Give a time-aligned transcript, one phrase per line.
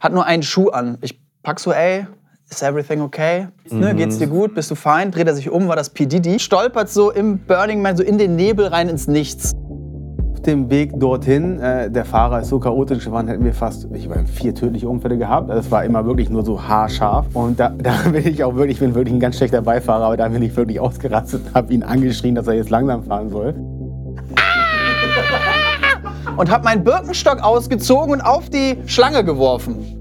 [0.00, 0.98] hat nur einen Schuh an.
[1.02, 2.06] Ich pack so, ey,
[2.50, 3.48] is everything okay?
[3.70, 4.54] Ne, geht's dir gut?
[4.54, 5.10] Bist du fein?
[5.10, 6.06] Dreht er sich um, war das P.
[6.06, 6.38] Diddy.
[6.38, 9.52] Stolpert so im Burning Man, so in den Nebel rein ins Nichts.
[10.32, 14.08] Auf dem Weg dorthin, äh, der Fahrer ist so chaotisch gefahren, hätten wir fast, ich
[14.08, 15.50] meine, vier tödliche Unfälle gehabt.
[15.50, 17.26] Also es war immer wirklich nur so haarscharf.
[17.34, 20.16] Und da, da bin ich auch wirklich, ich bin wirklich ein ganz schlechter Beifahrer, aber
[20.16, 23.54] da bin ich wirklich ausgerastet und habe ihn angeschrien, dass er jetzt langsam fahren soll.
[26.36, 29.99] Und hab meinen Birkenstock ausgezogen und auf die Schlange geworfen.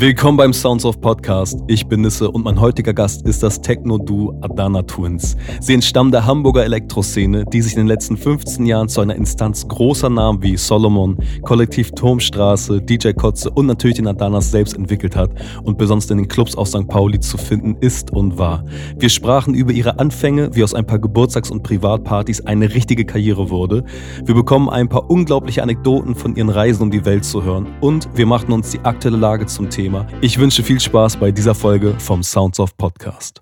[0.00, 1.58] Willkommen beim Sounds of Podcast.
[1.66, 5.36] Ich bin Nisse und mein heutiger Gast ist das Techno-Duo Adana Twins.
[5.58, 9.66] Sie entstammen der Hamburger Elektroszene, die sich in den letzten 15 Jahren zu einer Instanz
[9.66, 15.32] großer Namen wie Solomon, Kollektiv Turmstraße, DJ Kotze und natürlich den Adanas selbst entwickelt hat
[15.64, 16.86] und besonders in den Clubs aus St.
[16.86, 18.64] Pauli zu finden ist und war.
[19.00, 23.50] Wir sprachen über ihre Anfänge, wie aus ein paar Geburtstags- und Privatpartys eine richtige Karriere
[23.50, 23.82] wurde.
[24.24, 28.08] Wir bekommen ein paar unglaubliche Anekdoten von ihren Reisen um die Welt zu hören und
[28.14, 30.06] wir machten uns die aktuelle Lage zum Thema Thema.
[30.20, 33.40] Ich wünsche viel Spaß bei dieser Folge vom Sounds of Podcast.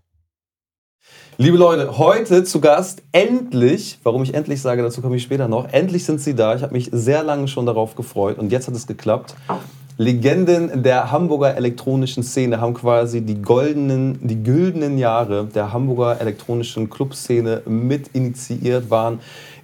[1.39, 5.73] Liebe Leute, heute zu Gast endlich, warum ich endlich sage, dazu komme ich später noch,
[5.73, 6.55] endlich sind sie da.
[6.55, 9.35] Ich habe mich sehr lange schon darauf gefreut und jetzt hat es geklappt.
[9.99, 16.89] Legenden der Hamburger elektronischen Szene haben quasi die goldenen, die güldenen Jahre der Hamburger elektronischen
[16.89, 19.19] Clubszene mit initiiert, waren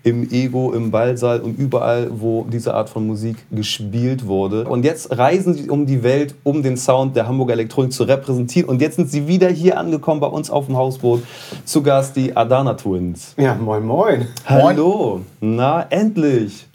[0.04, 4.64] im Ego, im Ballsaal und überall, wo diese Art von Musik gespielt wurde.
[4.64, 8.68] Und jetzt reisen sie um die Welt, um den Sound der Hamburger Elektronik zu repräsentieren.
[8.68, 11.22] Und jetzt sind sie wieder hier angekommen bei uns auf dem Hausboot.
[11.64, 13.34] Zu Gast die Adana Twins.
[13.36, 14.26] Ja, moin, moin.
[14.46, 15.20] Hallo.
[15.40, 16.66] Na, endlich.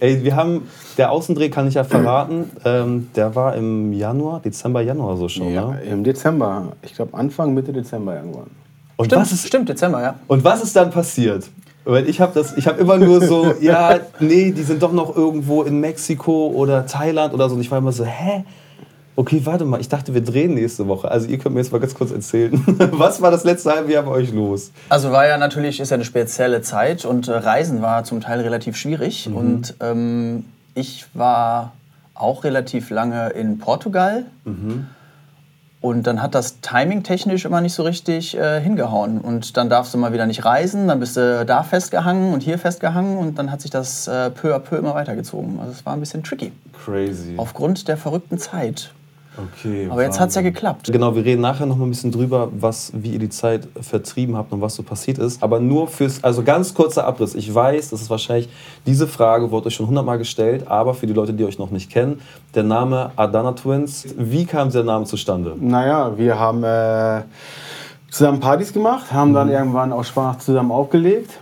[0.00, 0.62] Ey, wir haben,
[0.98, 5.52] der Außendreh kann ich ja verraten, ähm, der war im Januar, Dezember, Januar so schon,
[5.52, 5.80] Ja, ne?
[5.82, 6.72] im Dezember.
[6.82, 8.50] Ich glaube Anfang, Mitte Dezember irgendwann.
[8.96, 10.14] Und Stimmt, was ist, stimmt, Dezember, ja.
[10.26, 11.48] Und was ist dann passiert?
[11.84, 15.14] Weil ich habe das, ich habe immer nur so, ja, nee, die sind doch noch
[15.14, 17.54] irgendwo in Mexiko oder Thailand oder so.
[17.54, 18.44] Und ich war immer so, hä?
[19.16, 21.08] Okay, warte mal, ich dachte, wir drehen nächste Woche.
[21.08, 22.60] Also ihr könnt mir jetzt mal ganz kurz erzählen,
[22.92, 24.72] was war das letzte halbe Jahr bei euch los?
[24.88, 28.40] Also war ja natürlich, ist ja eine spezielle Zeit und äh, Reisen war zum Teil
[28.40, 29.28] relativ schwierig.
[29.32, 31.72] Und ähm, ich war
[32.14, 34.24] auch relativ lange in Portugal.
[35.84, 39.20] Und dann hat das Timing technisch immer nicht so richtig äh, hingehauen.
[39.20, 42.58] Und dann darfst du mal wieder nicht reisen, dann bist du da festgehangen und hier
[42.58, 45.58] festgehangen und dann hat sich das äh, peu à peu immer weitergezogen.
[45.60, 46.52] Also es war ein bisschen tricky.
[46.86, 47.34] Crazy.
[47.36, 48.92] Aufgrund der verrückten Zeit.
[49.36, 49.88] Okay.
[49.90, 50.90] Aber jetzt hat es ja geklappt.
[50.92, 54.36] Genau, wir reden nachher noch mal ein bisschen drüber, was, wie ihr die Zeit vertrieben
[54.36, 55.42] habt und was so passiert ist.
[55.42, 57.34] Aber nur fürs, also ganz kurzer Abriss.
[57.34, 58.48] Ich weiß, das ist wahrscheinlich,
[58.86, 61.90] diese Frage wurde euch schon hundertmal gestellt, aber für die Leute, die euch noch nicht
[61.90, 62.20] kennen,
[62.54, 65.56] der Name Adana Twins, wie kam der Name zustande?
[65.58, 67.22] Naja, wir haben äh,
[68.10, 71.40] zusammen Partys gemacht, haben dann irgendwann auch Spaß zusammen aufgelegt.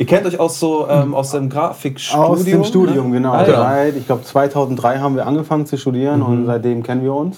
[0.00, 2.24] Ihr kennt euch aus so ähm, aus dem Grafikstudium?
[2.24, 3.18] Aus dem Studium, ne?
[3.18, 3.32] genau.
[3.32, 3.62] Ah, ja.
[3.62, 7.36] Seit, ich glaube, 2003 haben wir angefangen zu studieren und seitdem kennen wir uns.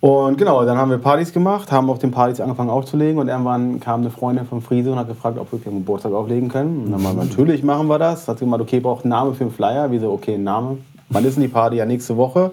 [0.00, 3.78] Und genau, dann haben wir Partys gemacht, haben auf den Partys angefangen aufzulegen und irgendwann
[3.78, 6.86] kam eine Freundin von Friese und hat gefragt, ob wir für den Geburtstag auflegen können.
[6.86, 8.26] Und dann haben wir, natürlich machen wir das.
[8.26, 9.92] Hat sie gemeint, okay, braucht einen Namen für einen Flyer.
[9.92, 10.78] Wir so, okay, ein Name.
[11.14, 11.76] Wann ist denn die Party?
[11.76, 12.50] Ja, nächste Woche.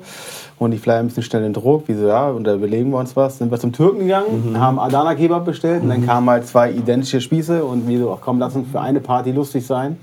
[0.59, 1.87] Und die Flyer ein bisschen schnell in Druck.
[1.87, 3.39] Wie so, ja, und da überlegen wir uns was.
[3.39, 7.19] Sind wir zum Türken gegangen, haben Adana Kebab bestellt und dann kamen halt zwei identische
[7.19, 9.97] Spieße und wir so, ach komm, lass uns für eine Party lustig sein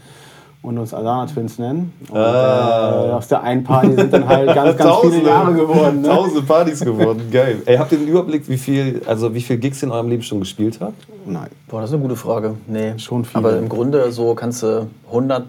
[0.60, 1.92] und uns Adana Twins nennen.
[2.10, 6.00] Und äh, aus der einen Party sind dann halt ganz, ganz viele Tausende- Jahre geworden.
[6.02, 6.08] Ne?
[6.08, 7.62] Tausende Partys geworden, geil.
[7.64, 10.24] Ey, habt ihr den Überblick, wie viel, also wie viel Gigs ihr in eurem Leben
[10.24, 11.06] schon gespielt habt?
[11.24, 11.50] Nein.
[11.68, 12.54] Boah, das ist eine gute Frage.
[12.66, 12.94] Nee.
[12.98, 13.38] Schon viele.
[13.44, 15.44] Aber im Grunde so kannst du 100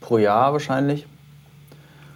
[0.00, 1.04] pro Jahr wahrscheinlich.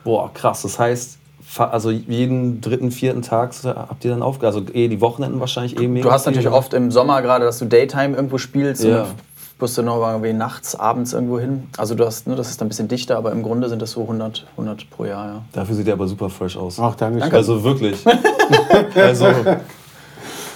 [0.06, 0.62] Boah, krass.
[0.62, 1.18] Das heißt,
[1.58, 4.54] also jeden dritten, vierten Tag habt ihr dann aufgehört.
[4.54, 6.08] Also eh die Wochenenden wahrscheinlich eh mega.
[6.08, 6.52] Du hast natürlich ne?
[6.52, 9.02] oft im Sommer gerade, dass du Daytime irgendwo spielst Ja.
[9.02, 9.14] und
[9.58, 11.64] musst du noch irgendwie nachts, abends irgendwo hin.
[11.76, 13.90] Also du hast, ne, das ist dann ein bisschen dichter, aber im Grunde sind das
[13.90, 15.42] so 100, 100 pro Jahr, ja.
[15.52, 16.78] Dafür sieht ihr aber super fresh aus.
[16.78, 17.34] Ach, danke schön.
[17.34, 18.04] Also wirklich.
[18.94, 19.26] also.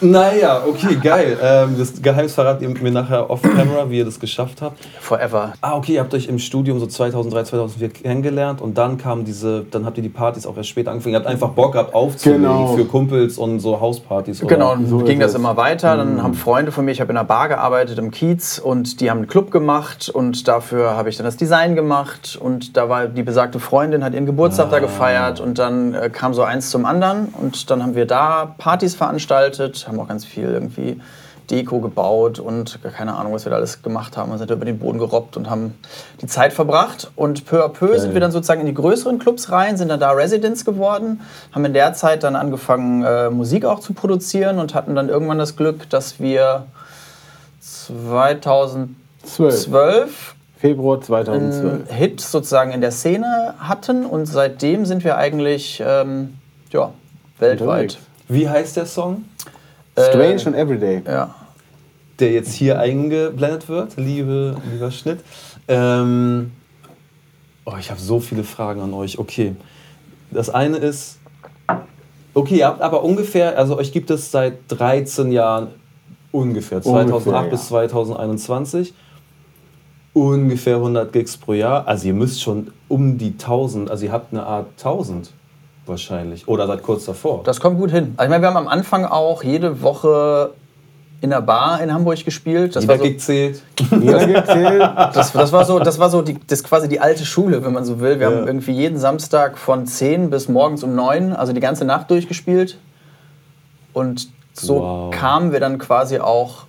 [0.01, 1.37] Naja, okay, geil.
[1.43, 4.79] Ähm, das Geheimnis verratet ihr mir nachher off-camera, wie ihr das geschafft habt.
[5.01, 5.53] Forever.
[5.61, 9.65] Ah, okay, ihr habt euch im Studium so 2003, 2004 kennengelernt und dann kamen diese,
[9.71, 11.15] dann habt ihr die Partys auch erst später angefangen.
[11.15, 12.69] Ihr habt einfach Bock gehabt aufzulegen Genau.
[12.77, 14.43] für Kumpels und so Hauspartys.
[14.43, 14.55] Oder?
[14.55, 15.97] Genau, und So ging das immer weiter.
[15.97, 19.11] Dann haben Freunde von mir, ich habe in einer Bar gearbeitet im Kiez und die
[19.11, 23.07] haben einen Club gemacht und dafür habe ich dann das Design gemacht und da war
[23.07, 26.87] die besagte Freundin, hat ihren Geburtstag da gefeiert und dann äh, kam so eins zum
[26.87, 31.01] anderen und dann haben wir da Partys veranstaltet, haben auch ganz viel irgendwie
[31.51, 34.31] Deko gebaut und keine Ahnung, was wir da alles gemacht haben.
[34.31, 35.75] Wir sind über den Boden gerobbt und haben
[36.21, 37.11] die Zeit verbracht.
[37.17, 40.01] Und peu à peu sind wir dann sozusagen in die größeren Clubs rein, sind dann
[40.01, 41.21] da Residents geworden,
[41.53, 45.39] haben in der Zeit dann angefangen, äh, Musik auch zu produzieren und hatten dann irgendwann
[45.39, 46.67] das Glück, dass wir
[47.61, 48.95] 2012
[49.25, 50.35] Zwölf.
[50.57, 51.03] Februar einen
[51.53, 51.91] 2012.
[51.91, 56.35] Hit sozusagen in der Szene hatten und seitdem sind wir eigentlich, ähm,
[56.71, 56.93] ja,
[57.39, 57.99] weltweit.
[58.29, 59.25] Wie heißt der Song,
[60.09, 61.03] Strange und Everyday.
[61.07, 61.35] Ja.
[62.19, 63.97] der jetzt hier eingeblendet wird?
[63.97, 65.21] Liebe, lieber Schnitt.
[65.69, 66.53] Ähm,
[67.65, 69.19] oh, ich habe so viele Fragen an euch.
[69.19, 69.55] Okay.
[70.31, 71.19] Das eine ist,
[72.35, 75.69] okay, ihr habt aber ungefähr, also euch gibt es seit 13 Jahren
[76.31, 77.67] ungefähr, 2008 Ungefähr, bis ja.
[77.69, 78.95] 2021.
[80.13, 81.87] Ungefähr 100 Gigs pro Jahr.
[81.87, 85.33] Also ihr müsst schon um die 1000, also ihr habt eine Art 1000
[85.91, 86.49] wahrscheinlich.
[86.49, 87.43] Oder seid kurz davor.
[87.45, 88.15] Das kommt gut hin.
[88.17, 90.53] Also ich meine, wir haben am Anfang auch jede Woche
[91.21, 92.75] in der Bar in Hamburg gespielt.
[92.75, 93.63] Das Jeder war so, Gig zählt.
[94.01, 94.81] Jeder gezählt.
[95.13, 97.75] das, das war so, das war so die, das ist quasi die alte Schule, wenn
[97.75, 98.19] man so will.
[98.19, 98.37] Wir Ja.
[98.39, 102.79] haben irgendwie jeden Samstag von 10 bis morgens um 9, also die ganze Nacht durchgespielt.
[103.93, 105.11] Und so Wow.
[105.15, 106.65] kamen wir dann quasi auch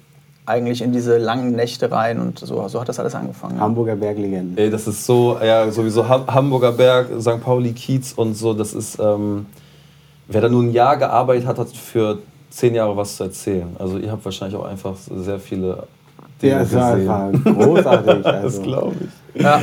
[0.45, 3.59] eigentlich in diese langen Nächte rein und so, so hat das alles angefangen.
[3.59, 4.61] Hamburger Berglegende.
[4.61, 7.41] Ey, das ist so, ja, sowieso Ham Hamburger Berg, St.
[7.41, 9.45] Pauli, Kiez und so, das ist, ähm,
[10.27, 12.17] wer da nur ein Jahr gearbeitet hat, hat für
[12.49, 13.75] zehn Jahre was zu erzählen.
[13.79, 15.83] Also ihr habt wahrscheinlich auch einfach sehr viele
[16.41, 17.09] Dinge Ja, gesehen.
[17.09, 18.13] einfach großartig.
[18.23, 18.61] Das Also.
[18.63, 18.95] glaube
[19.35, 19.41] ich.
[19.41, 19.61] Ja.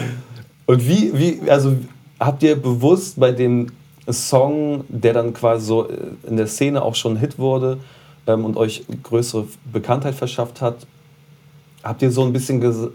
[0.67, 1.75] Und wie, wie, also
[2.21, 3.67] habt ihr bewusst bei dem
[4.11, 5.95] Song, der dann quasi so äh,
[6.29, 7.79] in der Szene auch schon ein Hit wurde
[8.29, 10.87] ähm, und euch größere Bekanntheit verschafft hat,
[11.83, 12.91] habt ihr so ein bisschen, ges-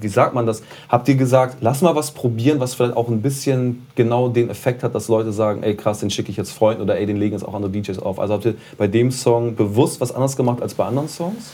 [0.00, 3.20] wie sagt man das, habt ihr gesagt, lass mal was probieren, was vielleicht auch ein
[3.20, 6.82] bisschen genau den Effekt hat, dass Leute sagen, ey krass, den schicke ich jetzt Freunden
[6.82, 8.18] oder ey, den legen jetzt auch andere DJs auf.
[8.18, 11.52] Also habt ihr bei dem Song bewusst was anderes gemacht als bei anderen Songs?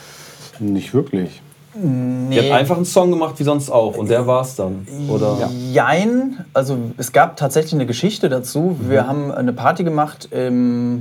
[0.61, 1.43] Nicht wirklich.
[2.31, 5.51] Ihr habt einfach einen Song gemacht wie sonst auch und der war's dann, oder?
[5.73, 8.77] Jein, also es gab tatsächlich eine Geschichte dazu.
[8.81, 10.99] Wir haben eine Party gemacht im,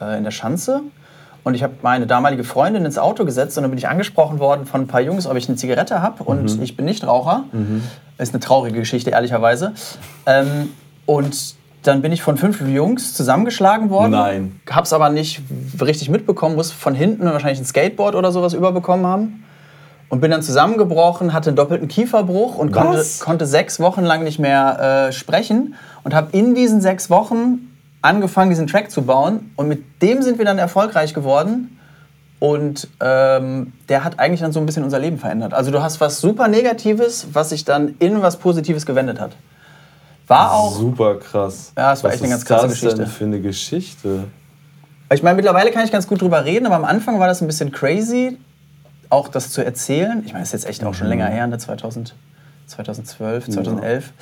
[0.00, 0.82] in der Schanze
[1.44, 4.66] und ich habe meine damalige Freundin ins Auto gesetzt und dann bin ich angesprochen worden
[4.66, 7.44] von ein paar Jungs, ob ich eine Zigarette habe und ich bin nicht Raucher.
[8.18, 9.72] Ist eine traurige Geschichte, ehrlicherweise.
[10.26, 10.70] Ähm,
[11.06, 11.54] und
[11.84, 14.10] dann bin ich von fünf Jungs zusammengeschlagen worden.
[14.10, 14.60] Nein.
[14.68, 15.40] Hab's aber nicht
[15.80, 19.44] richtig mitbekommen, muss von hinten wahrscheinlich ein Skateboard oder sowas überbekommen haben.
[20.10, 24.38] Und bin dann zusammengebrochen, hatte einen doppelten Kieferbruch und konnte, konnte sechs Wochen lang nicht
[24.38, 25.74] mehr äh, sprechen.
[26.02, 29.50] Und habe in diesen sechs Wochen angefangen, diesen Track zu bauen.
[29.56, 31.78] Und mit dem sind wir dann erfolgreich geworden.
[32.40, 35.52] Und ähm, der hat eigentlich dann so ein bisschen unser Leben verändert.
[35.54, 39.32] Also du hast was super Negatives, was sich dann in was Positives gewendet hat.
[40.28, 41.72] War auch Super krass.
[41.76, 42.96] Ja, es war Was echt eine ist ganz krasse das Geschichte.
[42.96, 44.24] Denn für eine Geschichte.
[45.12, 47.46] Ich meine, mittlerweile kann ich ganz gut drüber reden, aber am Anfang war das ein
[47.46, 48.36] bisschen crazy,
[49.08, 50.22] auch das zu erzählen.
[50.26, 51.12] Ich meine, das ist jetzt echt auch schon Mhm.
[51.12, 51.56] länger her, ne?
[51.58, 52.14] 2000,
[52.66, 54.12] 2012, 2011.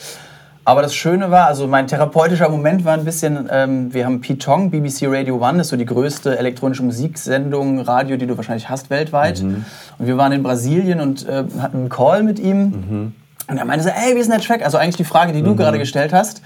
[0.66, 4.40] Aber das Schöne war, also mein therapeutischer Moment war ein bisschen, ähm, wir haben Pete
[4.40, 8.90] Tong, BBC Radio One, ist so die größte elektronische Musiksendung, Radio, die du wahrscheinlich hast
[8.90, 9.40] weltweit.
[9.44, 9.64] Mhm.
[9.96, 12.58] Und wir waren in Brasilien und äh, hatten einen Call mit ihm.
[12.64, 13.12] Mhm.
[13.48, 14.64] Und er meinte so, ey, wie ist denn der Track?
[14.64, 16.42] Also eigentlich die Frage, die du gerade gestellt hast.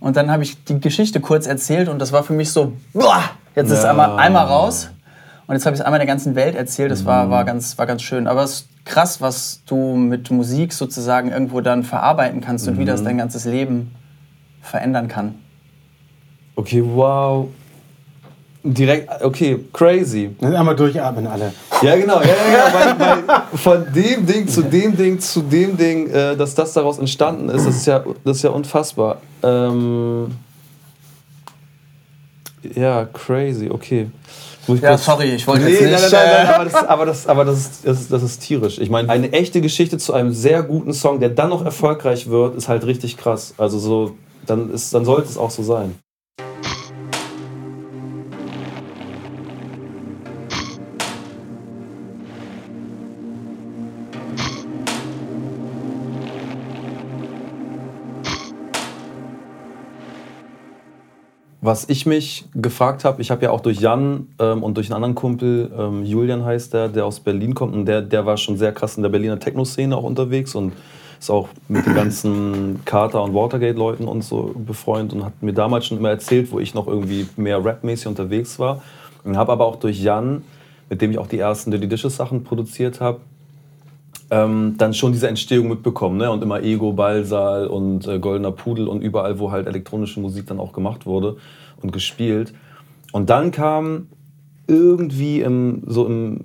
[0.00, 3.22] Und dann habe ich die Geschichte kurz erzählt und das war für mich so, boah,
[3.56, 3.90] jetzt ist es Ja.
[3.92, 4.90] einmal, einmal raus.
[5.46, 6.90] Und jetzt habe ich es einmal der ganzen Welt erzählt.
[6.90, 8.26] Das war, war, ganz, war ganz schön.
[8.26, 13.02] Aber es krass, was du mit Musik sozusagen irgendwo dann verarbeiten kannst und wie das
[13.02, 13.92] dein ganzes Leben
[14.60, 15.34] verändern kann.
[16.56, 17.48] Okay, wow.
[18.64, 20.36] Direkt, okay, crazy.
[20.40, 21.52] Dann einmal durchatmen alle.
[21.82, 25.76] Ja, genau, ja, ja, ja, weil, weil von dem Ding zu dem Ding zu dem
[25.76, 29.20] Ding, äh, dass das daraus entstanden ist, das ist ja, das ist ja unfassbar.
[29.42, 30.28] Ähm,
[32.74, 34.08] ja, crazy, okay.
[34.68, 36.12] Ja, sorry, ich wollte Nee, jetzt nein, nicht.
[36.12, 38.38] nein, nein, äh, nein, aber, das, aber, das, aber das, ist, das, ist, das ist
[38.42, 38.78] tierisch.
[38.78, 42.56] Ich meine, eine echte Geschichte zu einem sehr guten Song, der dann noch erfolgreich wird,
[42.56, 43.54] ist halt richtig krass.
[43.58, 44.14] Also so,
[44.46, 45.96] dann, ist, dann sollte es auch so sein.
[61.64, 64.96] Was ich mich gefragt habe, ich habe ja auch durch Jan ähm, und durch einen
[64.96, 68.56] anderen Kumpel, ähm, Julian heißt der, der aus Berlin kommt und der, der war schon
[68.56, 70.72] sehr krass in der Berliner Techno-Szene auch unterwegs und
[71.20, 75.86] ist auch mit den ganzen Carter und Watergate-Leuten und so befreundet und hat mir damals
[75.86, 78.82] schon immer erzählt, wo ich noch irgendwie mehr rapmäßig unterwegs war.
[79.22, 80.42] Und habe aber auch durch Jan,
[80.90, 83.20] mit dem ich auch die ersten Dirty Dishes Sachen produziert habe,
[84.32, 86.16] ähm, dann schon diese Entstehung mitbekommen.
[86.16, 86.30] Ne?
[86.30, 90.58] Und immer Ego, Ballsaal und äh, Goldener Pudel und überall, wo halt elektronische Musik dann
[90.58, 91.36] auch gemacht wurde
[91.82, 92.54] und gespielt.
[93.12, 94.08] Und dann kam
[94.66, 96.40] irgendwie im, so im,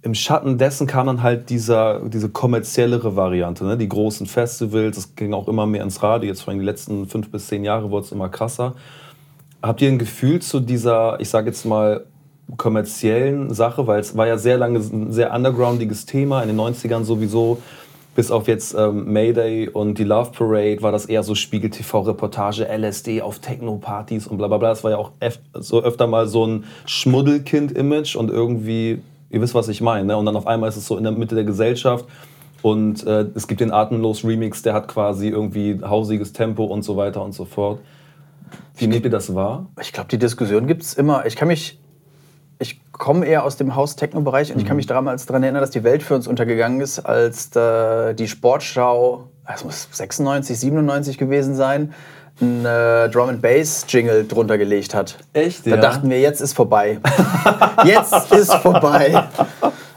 [0.00, 3.76] im Schatten dessen kam dann halt dieser, diese kommerziellere Variante, ne?
[3.76, 7.06] die großen Festivals, das ging auch immer mehr ins Radio, jetzt vor allem die letzten
[7.06, 8.76] fünf bis zehn Jahre wurde es immer krasser.
[9.62, 12.06] Habt ihr ein Gefühl zu dieser, ich sage jetzt mal,
[12.56, 17.04] kommerziellen Sache, weil es war ja sehr lange ein sehr undergroundiges Thema, in den 90ern
[17.04, 17.58] sowieso
[18.14, 22.66] bis auf jetzt ähm, Mayday und die Love Parade war das eher so Spiegel TV-Reportage,
[22.66, 24.70] LSD auf Techno-Partys und bla bla bla.
[24.70, 25.12] Das war ja auch
[25.54, 30.06] so öfter mal so ein Schmuddelkind-Image und irgendwie, ihr wisst, was ich meine.
[30.06, 30.16] Ne?
[30.16, 32.04] Und dann auf einmal ist es so in der Mitte der Gesellschaft
[32.62, 36.96] und äh, es gibt den Atemlos Remix, der hat quasi irgendwie hausiges Tempo und so
[36.96, 37.78] weiter und so fort.
[38.76, 39.66] Wie nehmt ihr das wahr?
[39.80, 41.26] Ich glaube, die Diskussion gibt es immer.
[41.26, 41.89] Ich kann mich ich
[43.00, 44.62] komme eher aus dem Haus-Techno-Bereich und mhm.
[44.62, 48.28] ich kann mich damals daran erinnern, dass die Welt für uns untergegangen ist, als die
[48.28, 51.92] Sportschau, das muss 96, 97 gewesen sein,
[52.40, 55.18] ein äh, Drum and Bass Jingle drunter gelegt hat.
[55.32, 55.66] Echt?
[55.66, 55.76] Da ja?
[55.76, 56.98] dachten wir, jetzt ist vorbei.
[57.84, 59.24] jetzt ist vorbei.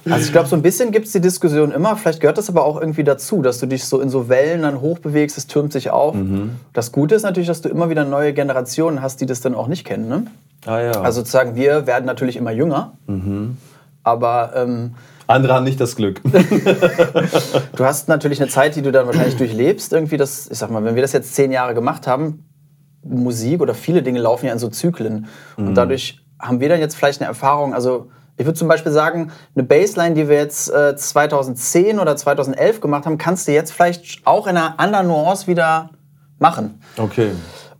[0.09, 1.95] Also ich glaube, so ein bisschen gibt es die Diskussion immer.
[1.95, 4.81] Vielleicht gehört das aber auch irgendwie dazu, dass du dich so in so Wellen dann
[4.81, 6.15] hochbewegst, es türmt sich auf.
[6.15, 6.57] Mhm.
[6.73, 9.67] Das Gute ist natürlich, dass du immer wieder neue Generationen hast, die das dann auch
[9.67, 10.09] nicht kennen.
[10.09, 10.25] Ne?
[10.65, 10.91] Ah, ja.
[11.01, 13.57] Also sozusagen, wir werden natürlich immer jünger, mhm.
[14.03, 14.53] aber...
[14.55, 14.95] Ähm,
[15.27, 16.21] andere haben nicht das Glück.
[17.75, 19.93] du hast natürlich eine Zeit, die du dann wahrscheinlich durchlebst.
[19.93, 22.45] Irgendwie das, ich sag mal, wenn wir das jetzt zehn Jahre gemacht haben,
[23.03, 25.27] Musik oder viele Dinge laufen ja in so Zyklen.
[25.57, 25.67] Mhm.
[25.67, 29.31] Und dadurch haben wir dann jetzt vielleicht eine Erfahrung, also ich würde zum Beispiel sagen,
[29.55, 34.25] eine Baseline, die wir jetzt äh, 2010 oder 2011 gemacht haben, kannst du jetzt vielleicht
[34.25, 35.91] auch in einer anderen Nuance wieder
[36.39, 36.81] machen.
[36.97, 37.31] Okay.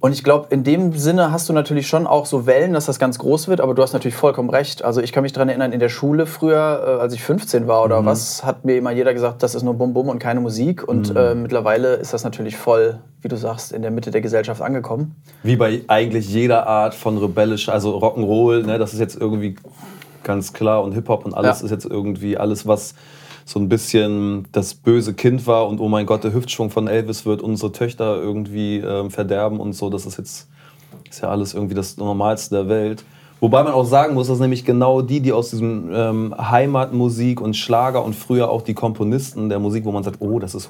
[0.03, 2.99] Und ich glaube, in dem Sinne hast du natürlich schon auch so Wellen, dass das
[2.99, 4.83] ganz groß wird, aber du hast natürlich vollkommen recht.
[4.83, 7.85] Also ich kann mich daran erinnern, in der Schule früher, äh, als ich 15 war
[7.85, 8.07] oder mhm.
[8.07, 10.85] was, hat mir immer jeder gesagt, das ist nur Bum Bum und keine Musik.
[10.85, 11.15] Und mhm.
[11.15, 15.15] äh, mittlerweile ist das natürlich voll, wie du sagst, in der Mitte der Gesellschaft angekommen.
[15.41, 19.55] Wie bei eigentlich jeder Art von rebellisch, also Rock'n'Roll, ne, das ist jetzt irgendwie
[20.23, 21.65] ganz klar und Hip-Hop und alles ja.
[21.65, 22.93] ist jetzt irgendwie alles, was
[23.45, 27.25] so ein bisschen das böse Kind war und oh mein Gott, der Hüftschwung von Elvis
[27.25, 29.89] wird unsere Töchter irgendwie äh, verderben und so.
[29.89, 30.47] Das ist jetzt
[31.09, 33.03] ist ja alles irgendwie das Normalste der Welt.
[33.43, 37.57] Wobei man auch sagen muss, dass nämlich genau die, die aus diesem ähm, Heimatmusik und
[37.57, 40.69] Schlager und früher auch die Komponisten der Musik, wo man sagt, oh, das ist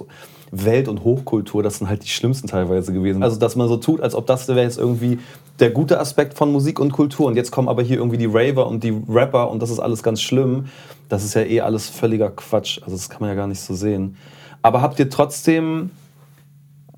[0.50, 3.22] Welt- und Hochkultur, das sind halt die schlimmsten teilweise gewesen.
[3.22, 5.20] Also, dass man so tut, als ob das wäre jetzt irgendwie
[5.60, 7.27] der gute Aspekt von Musik und Kultur.
[7.27, 10.01] Und jetzt kommen aber hier irgendwie die Raver und die Rapper und das ist alles
[10.01, 10.65] ganz schlimm.
[11.10, 12.80] Das ist ja eh alles völliger Quatsch.
[12.82, 14.18] Also, das kann man ja gar nicht so sehen.
[14.63, 15.92] Aber habt ihr trotzdem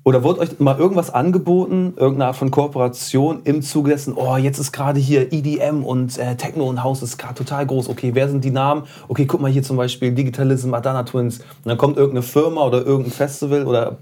[0.06, 4.60] oder wurde euch mal irgendwas angeboten, irgendeine Art von Kooperation im Zuge dessen, oh, jetzt
[4.60, 7.88] ist gerade hier EDM und äh, Techno und House ist gerade total groß.
[7.88, 8.84] Okay, wer sind die Namen?
[9.08, 11.38] Okay, guck mal hier zum Beispiel Digitalism, Adana Twins.
[11.40, 13.96] Und dann kommt irgendeine Firma oder irgendein Festival oder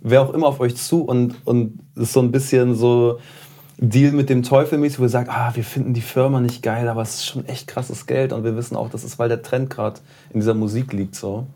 [0.00, 3.20] wer auch immer auf euch zu und, und ist so ein bisschen so
[3.78, 6.88] Deal mit dem Teufel mäßig, wo ihr sagt, ah, wir finden die Firma nicht geil,
[6.88, 9.42] aber es ist schon echt krasses Geld und wir wissen auch, das ist, weil der
[9.42, 11.46] Trend gerade in dieser Musik liegt so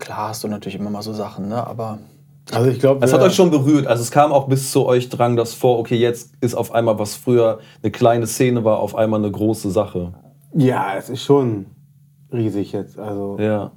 [0.00, 1.66] klar hast du natürlich immer mal so Sachen, ne?
[1.66, 1.98] aber.
[2.52, 3.86] Also ich glaube, es hat euch schon berührt.
[3.86, 6.98] Also es kam auch bis zu euch drang das vor, okay, jetzt ist auf einmal,
[6.98, 10.14] was früher eine kleine Szene war, auf einmal eine große Sache.
[10.54, 11.66] Ja, es ist schon
[12.32, 12.98] riesig jetzt.
[12.98, 13.70] Also, ja.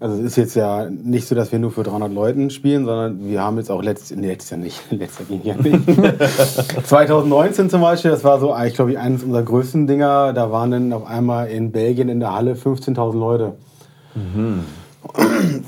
[0.00, 3.24] also es ist jetzt ja nicht so, dass wir nur für 300 Leuten spielen, sondern
[3.24, 6.86] wir haben jetzt auch letztes, nee, letztes Jahr nicht, letztes Jahr ging ja nicht.
[6.86, 10.92] 2019 zum Beispiel, das war so, ich glaube, eines unserer größten Dinger, da waren dann
[10.92, 13.54] auf einmal in Belgien in der Halle 15.000 Leute.
[14.16, 14.64] Mhm.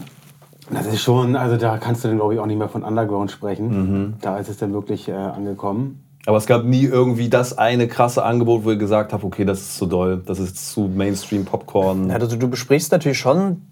[0.73, 3.31] Das ist schon, also da kannst du dann glaube ich auch nicht mehr von Underground
[3.31, 3.69] sprechen.
[3.69, 4.15] Mhm.
[4.21, 6.05] Da ist es dann wirklich äh, angekommen.
[6.27, 9.61] Aber es gab nie irgendwie das eine krasse Angebot, wo ihr gesagt habt, okay, das
[9.61, 12.11] ist zu doll, das ist zu Mainstream-Popcorn.
[12.11, 13.63] Ja, also du besprichst natürlich schon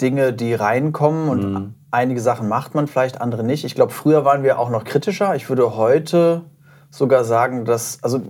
[0.00, 1.74] Dinge, die reinkommen und mhm.
[1.90, 3.64] einige Sachen macht man vielleicht, andere nicht.
[3.64, 5.36] Ich glaube, früher waren wir auch noch kritischer.
[5.36, 6.42] Ich würde heute
[6.90, 8.20] sogar sagen, dass, also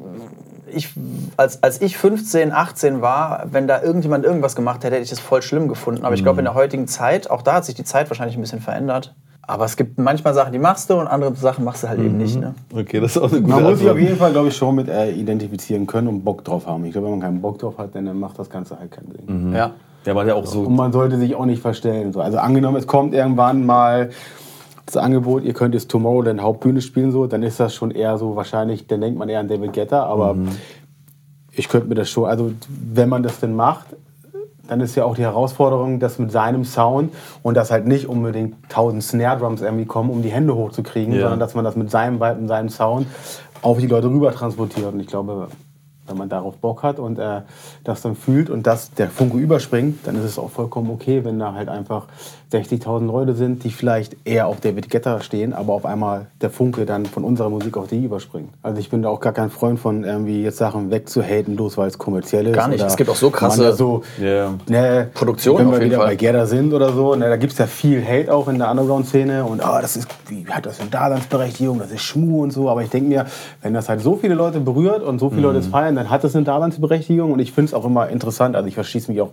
[0.72, 0.90] ich,
[1.36, 5.20] als, als ich 15, 18 war, wenn da irgendjemand irgendwas gemacht hätte, hätte ich das
[5.20, 6.04] voll schlimm gefunden.
[6.04, 8.40] Aber ich glaube, in der heutigen Zeit, auch da hat sich die Zeit wahrscheinlich ein
[8.40, 9.14] bisschen verändert.
[9.42, 12.06] Aber es gibt manchmal Sachen, die machst du und andere Sachen machst du halt mhm.
[12.06, 12.38] eben nicht.
[12.38, 12.54] Ne?
[12.72, 14.76] Okay, das ist auch eine gute Man muss sich auf jeden Fall, glaube ich, schon
[14.76, 16.84] mit äh, identifizieren können und Bock drauf haben.
[16.84, 19.48] Ich glaube, wenn man keinen Bock drauf hat, dann macht das Ganze halt keinen Sinn.
[19.48, 19.54] Mhm.
[19.54, 19.72] Ja.
[20.06, 20.60] Ja, war ja auch so.
[20.62, 22.14] Und man sollte sich auch nicht verstellen.
[22.16, 24.10] Also angenommen, es kommt irgendwann mal
[24.94, 28.36] das Angebot, ihr könnt jetzt Tomorrowland Hauptbühne spielen, so, dann ist das schon eher so
[28.36, 30.48] wahrscheinlich, dann denkt man eher an David Guetta, aber mhm
[31.52, 33.86] ich könnte mir das schon, also wenn man das denn macht,
[34.68, 38.54] dann ist ja auch die Herausforderung, dass mit seinem Sound und dass halt nicht unbedingt
[38.64, 41.22] 1000 Snare Drums irgendwie kommen, um die Hände hochzukriegen, ja.
[41.22, 43.08] sondern dass man das mit seinem Vibe und seinem Sound
[43.62, 44.92] auf die Leute rüber transportiert.
[44.92, 45.48] Und ich glaube,
[46.06, 47.42] wenn man darauf Bock hat und äh,
[47.82, 51.40] das dann fühlt und dass der Funke überspringt, dann ist es auch vollkommen okay, wenn
[51.40, 52.06] da halt einfach
[52.52, 56.84] 60.000 Leute sind, die vielleicht eher auf David Guetta stehen, aber auf einmal der Funke
[56.84, 58.48] dann von unserer Musik auf die überspringt.
[58.62, 61.88] Also ich bin da auch gar kein Freund von irgendwie jetzt Sachen wegzuhaten, bloß weil
[61.88, 62.56] es kommerziell ist.
[62.56, 64.54] Gar nicht, es gibt auch so krasse so, yeah.
[64.68, 66.08] ne, Produktionen Wenn wir wieder Fall.
[66.08, 68.68] bei Gerda sind oder so, ne, da gibt es ja viel Hate auch in der
[68.70, 72.68] Underground-Szene und ah, das ist, wie hat das eine Daseinsberechtigung, das ist Schmu und so,
[72.68, 73.26] aber ich denke mir,
[73.62, 75.46] wenn das halt so viele Leute berührt und so viele mhm.
[75.46, 78.56] Leute es feiern, dann hat das eine Daseinsberechtigung und ich finde es auch immer interessant,
[78.56, 79.30] also ich verschieße mich auch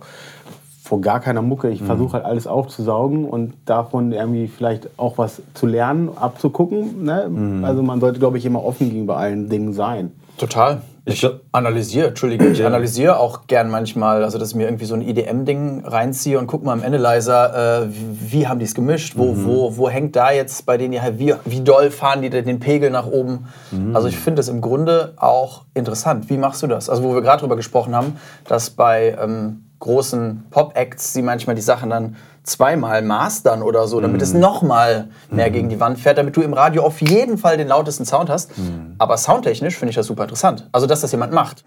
[0.88, 1.68] vor gar keiner Mucke.
[1.68, 7.04] Ich versuche halt alles aufzusaugen und davon irgendwie vielleicht auch was zu lernen, abzugucken.
[7.04, 7.62] Ne?
[7.62, 10.12] Also man sollte, glaube ich, immer offen gegenüber allen Dingen sein.
[10.38, 10.80] Total.
[11.04, 15.00] Ich analysiere, Entschuldige, ich analysiere auch gern manchmal, also dass ich mir irgendwie so ein
[15.02, 19.34] EDM-Ding reinziehe und guck mal im Analyzer, äh, wie, wie haben die es gemischt, wo,
[19.44, 23.06] wo, wo hängt da jetzt bei denen, wie, wie doll fahren die den Pegel nach
[23.06, 23.46] oben.
[23.94, 26.28] Also ich finde es im Grunde auch interessant.
[26.28, 26.90] Wie machst du das?
[26.90, 28.16] Also wo wir gerade drüber gesprochen haben,
[28.46, 34.22] dass bei ähm, großen Pop-Acts sie manchmal die Sachen dann zweimal mastern oder so, damit
[34.22, 37.68] es nochmal mehr gegen die Wand fährt, damit du im Radio auf jeden Fall den
[37.68, 38.50] lautesten Sound hast.
[38.96, 40.68] Aber soundtechnisch finde ich das super interessant.
[40.72, 41.64] Also, dass das jemand macht.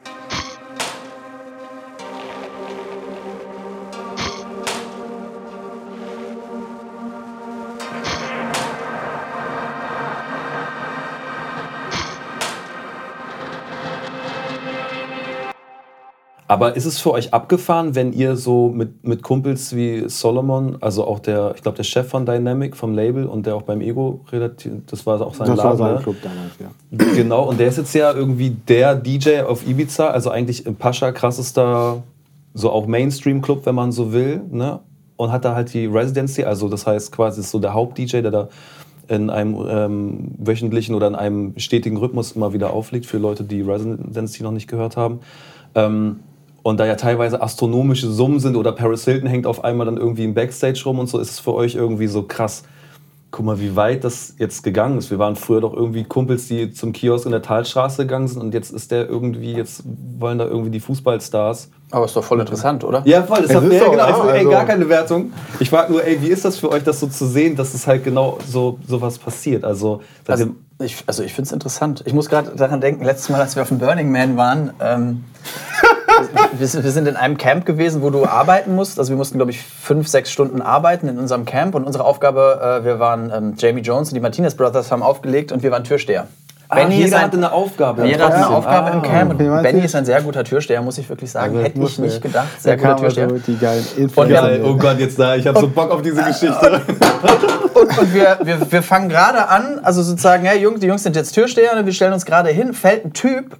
[16.51, 21.07] Aber ist es für euch abgefahren, wenn ihr so mit, mit Kumpels wie Solomon, also
[21.07, 24.19] auch der, ich glaube, der Chef von Dynamic vom Label und der auch beim Ego
[24.33, 26.01] relativ, das war auch sein Das war Laden, sein ne?
[26.01, 27.13] Club damals, ja.
[27.15, 31.13] Genau, und der ist jetzt ja irgendwie der DJ auf Ibiza, also eigentlich im Pascha
[31.13, 32.03] krassester,
[32.53, 34.81] so auch Mainstream-Club, wenn man so will, ne?
[35.15, 38.31] Und hat da halt die Residency, also das heißt quasi ist so der Haupt-DJ, der
[38.31, 38.49] da
[39.07, 43.61] in einem ähm, wöchentlichen oder in einem stetigen Rhythmus immer wieder auflegt, für Leute, die
[43.61, 45.21] Residency noch nicht gehört haben.
[45.75, 46.19] Ähm,
[46.63, 50.23] und da ja teilweise astronomische Summen sind oder Paris Hilton hängt auf einmal dann irgendwie
[50.23, 52.63] im Backstage rum und so, ist es für euch irgendwie so krass.
[53.33, 55.09] Guck mal, wie weit das jetzt gegangen ist.
[55.09, 58.53] Wir waren früher doch irgendwie Kumpels, die zum Kiosk in der Talstraße gegangen sind und
[58.53, 59.83] jetzt ist der irgendwie, jetzt
[60.19, 61.69] wollen da irgendwie die Fußballstars.
[61.91, 63.01] Aber ist doch voll interessant, oder?
[63.05, 65.31] Ja, voll, das Es hat ist mir doch, genau, ja, also, ey, gar keine Wertung.
[65.61, 67.87] Ich frage nur, ey, wie ist das für euch, das so zu sehen, dass es
[67.87, 69.63] halt genau so sowas passiert?
[69.63, 70.47] Also, Also
[70.79, 72.03] ich, also ich finde es interessant.
[72.05, 75.23] Ich muss gerade daran denken, letztes Mal, als wir auf dem Burning Man waren, ähm,
[76.57, 78.99] wir, wir sind in einem Camp gewesen, wo du arbeiten musst.
[78.99, 81.75] Also wir mussten, glaube ich, fünf, sechs Stunden arbeiten in unserem Camp.
[81.75, 85.51] Und unsere Aufgabe, äh, wir waren ähm, Jamie Jones und die Martinez Brothers haben aufgelegt
[85.51, 86.27] und wir waren Türsteher.
[86.73, 88.05] Ah, jeder ist ein- hatte eine Aufgabe.
[88.07, 88.47] Jeder hat eine.
[88.49, 89.01] Aufgabe im Ah.
[89.01, 89.33] Camp.
[89.33, 91.51] okay, Und Benny ist ein sehr guter Türsteher, muss ich wirklich sagen.
[91.57, 92.47] Also, Hätte ich nicht gedacht.
[92.55, 93.27] Da Sehr guter Türsteher.
[93.27, 96.23] die geilen Und wir- Geil, oh Gott, jetzt da, ich habe so Bock auf diese
[96.23, 96.81] Geschichte.
[97.73, 101.15] Und, und wir, wir, wir fangen gerade an, also sozusagen, ja, Jungs, die Jungs sind
[101.15, 103.57] jetzt Türsteher und wir stellen uns gerade hin, fällt ein Typ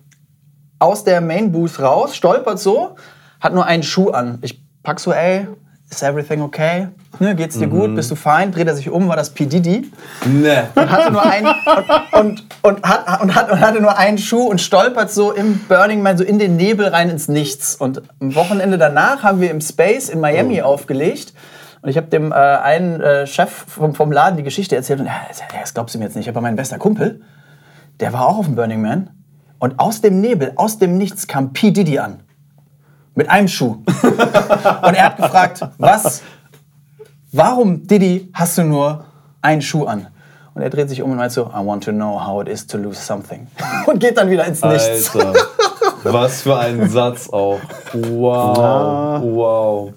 [0.82, 2.96] aus der Main Booth raus, stolpert so,
[3.40, 4.40] hat nur einen Schuh an.
[4.42, 5.48] Ich pack so, ey,
[5.92, 6.88] is everything okay?
[7.20, 7.94] Ne, geht's dir gut?
[7.96, 8.52] Bist du fein?
[8.52, 9.46] Dreht er sich um, war das P.
[9.46, 9.92] Diddy
[10.26, 10.70] ne.
[10.74, 11.48] und hatte nur einen
[12.14, 15.60] und, und, und, hat, und, hat, und hatte nur einen Schuh und stolpert so im
[15.68, 17.76] Burning Man so in den Nebel rein ins Nichts.
[17.76, 21.34] Und am Wochenende danach haben wir im Space in Miami aufgelegt.
[21.84, 25.08] Und ich habe dem äh, einen äh, Chef vom, vom Laden die Geschichte erzählt und
[25.08, 27.22] er ja, das glaubst du mir jetzt nicht, aber mein bester Kumpel,
[28.00, 29.21] der war auch auf dem Burning Man.
[29.62, 31.70] Und aus dem Nebel, aus dem Nichts kam P.
[31.70, 32.22] Diddy an.
[33.14, 33.78] Mit einem Schuh.
[34.02, 36.24] und er hat gefragt, was,
[37.32, 39.06] warum, Diddy, hast du nur
[39.40, 40.08] einen Schuh an?
[40.56, 42.66] Und er dreht sich um und meint so, I want to know how it is
[42.66, 43.46] to lose something.
[43.86, 45.16] Und geht dann wieder ins Nichts.
[45.16, 45.34] Alter,
[46.06, 47.60] was für ein Satz auch.
[47.94, 49.94] Wow, wow.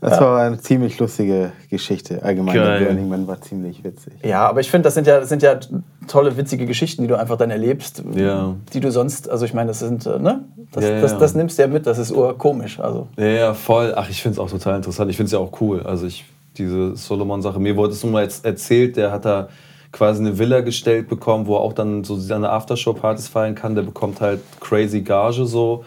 [0.00, 2.22] Das war eine ziemlich lustige Geschichte.
[2.22, 2.78] Allgemein, Geil.
[2.80, 4.14] der Burning Man war ziemlich witzig.
[4.24, 5.60] Ja, aber ich finde, das sind ja, das sind ja
[6.08, 8.54] tolle, witzige Geschichten, die du einfach dann erlebst, Ja.
[8.72, 10.44] die du sonst, also ich meine, das sind, äh, ne?
[10.72, 11.00] Das, Ja, ja.
[11.02, 12.80] das, das nimmst du ja mit, das ist urkomisch.
[12.80, 13.08] Also.
[13.18, 13.92] Ja, ja, voll.
[13.94, 15.10] Ach, ich finde es auch total interessant.
[15.10, 15.82] Ich finde es ja auch cool.
[15.82, 16.24] Also ich,
[16.56, 17.60] diese Solomon-Sache.
[17.60, 19.48] Mir wurde es nur mal jetzt erzählt, der hat da
[19.92, 23.74] quasi eine Villa gestellt bekommen, wo er auch dann so seine Aftershow-Partys feiern kann.
[23.74, 25.84] Der bekommt halt crazy Gage so.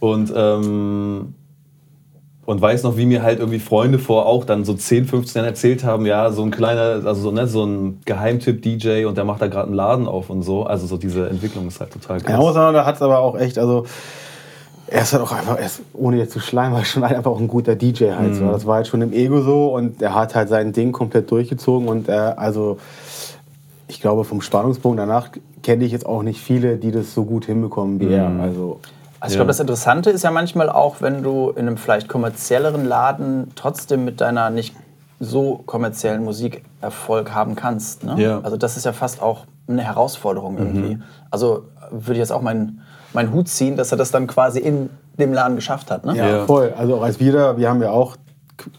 [0.00, 1.34] Und, ähm,
[2.48, 5.50] und weiß noch, wie mir halt irgendwie Freunde vor auch dann so 10, 15 Jahren
[5.50, 9.42] erzählt haben, ja, so ein kleiner, also so, ne, so ein Geheimtipp-DJ und der macht
[9.42, 10.62] da gerade einen Laden auf und so.
[10.62, 12.30] Also so diese Entwicklung ist halt total krass.
[12.30, 13.84] Ja, muss man, da hat es aber auch echt, also
[14.86, 17.48] er ist halt auch einfach, ist, ohne jetzt zu schleimen, war schon einfach auch ein
[17.48, 18.34] guter DJ halt.
[18.34, 18.50] So.
[18.50, 21.86] Das war halt schon im Ego so und er hat halt sein Ding komplett durchgezogen
[21.86, 22.78] und er, also
[23.88, 25.32] ich glaube vom Spannungspunkt danach
[25.62, 28.30] kenne ich jetzt auch nicht viele, die das so gut hinbekommen wie er.
[28.40, 28.80] Also
[29.20, 32.84] Also ich glaube, das Interessante ist ja manchmal auch, wenn du in einem vielleicht kommerzielleren
[32.84, 34.74] Laden trotzdem mit deiner nicht
[35.20, 38.04] so kommerziellen Musik Erfolg haben kannst.
[38.04, 38.14] Ne?
[38.18, 38.40] Ja.
[38.42, 40.98] Also das ist ja fast auch eine Herausforderung irgendwie.
[41.30, 42.82] Also würde ich jetzt auch meinen
[43.14, 46.04] meinen Hut ziehen, dass er das dann quasi in dem Laden geschafft hat.
[46.04, 46.16] Ne?
[46.16, 46.46] Ja, Ja.
[46.46, 46.74] voll.
[46.76, 48.16] Also auch als wir da, wir haben ja auch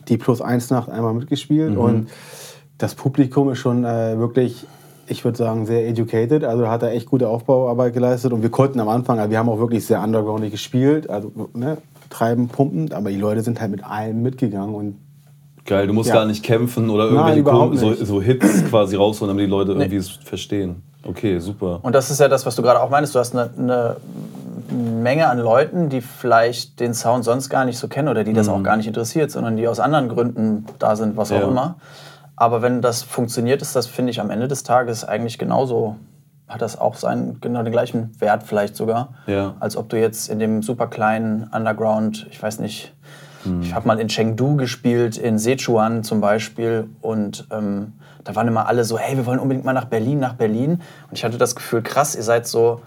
[0.08, 2.10] die Plus 1 Nacht einmal mitgespielt und
[2.78, 4.65] das Publikum ist schon äh, wirklich,
[5.10, 6.43] ich würde sagen, sehr educated.
[6.43, 9.50] Also hat er echt gute Aufbauarbeit geleistet und wir konnten am Anfang, also wir haben
[9.50, 11.78] auch wirklich sehr undergroundig gespielt, also ne,
[12.10, 14.95] treiben, pumpen, aber die Leute sind halt mit allem mitgegangen und
[15.65, 16.15] Geil, du musst Ja.
[16.15, 19.74] gar nicht kämpfen oder Nein, irgendwelche Kom- so, so Hits quasi rausholen, damit die Leute
[19.74, 20.82] irgendwie es verstehen.
[21.04, 21.80] Okay, super.
[21.84, 23.13] Und das ist ja das, was du gerade auch meinst.
[23.13, 23.98] Du hast eine, eine
[25.02, 28.50] Menge an Leuten, die vielleicht den Sound sonst gar nicht so kennen oder die das
[28.50, 31.48] auch gar nicht interessiert, sondern die aus anderen Gründen da sind, was auch Ja.
[31.48, 31.76] immer.
[32.39, 35.97] Aber wenn das funktioniert, ist das, finde ich, am Ende des Tages eigentlich genauso,
[36.47, 39.56] hat das auch seinen, genau den gleichen Wert vielleicht sogar, Ja.
[39.60, 42.93] als ob du jetzt in dem super kleinen Underground, ich weiß nicht,
[43.62, 47.93] ich habe mal in Chengdu gespielt, in Sichuan zum Beispiel und ähm,
[48.25, 50.71] da waren immer alle so, hey, wir wollen unbedingt mal nach Berlin, nach Berlin.
[51.10, 52.82] Und ich hatte das Gefühl, krass, ihr seid so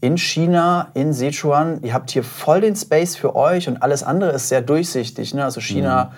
[0.00, 4.30] in China, in Sichuan, ihr habt hier voll den Space für euch und alles andere
[4.30, 5.34] ist sehr durchsichtig.
[5.34, 5.42] Ne?
[5.44, 6.12] Also China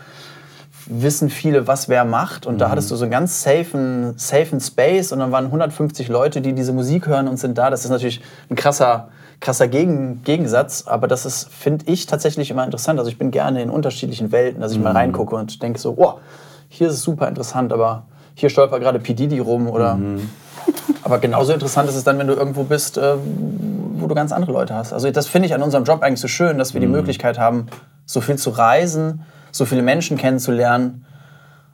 [0.89, 2.47] wissen viele, was wer macht.
[2.47, 6.41] Und da hattest du so einen ganz safen, safen Space und dann waren 150 Leute,
[6.41, 7.71] die diese Musik hören und sind da.
[7.71, 8.21] Das ist natürlich
[8.51, 9.09] ein krasser,
[9.41, 12.99] krasser Gegen Gegensatz, aber das ist, finde ich, tatsächlich immer interessant.
[12.99, 16.15] Also ich bin gerne in unterschiedlichen Welten, dass ich mal reingucke und denke so, oh,
[16.69, 19.41] hier ist es super interessant, aber hier stolpert gerade P.
[19.41, 19.99] Rum oder...
[21.03, 23.15] Aber genauso interessant ist es dann, wenn du irgendwo bist, äh,
[23.95, 24.93] wo du ganz andere Leute hast.
[24.93, 27.67] Also das finde ich an unserem Job eigentlich so schön, dass wir die Möglichkeit haben,
[28.05, 29.23] so viel zu reisen,
[29.53, 31.05] so viele Menschen kennenzulernen.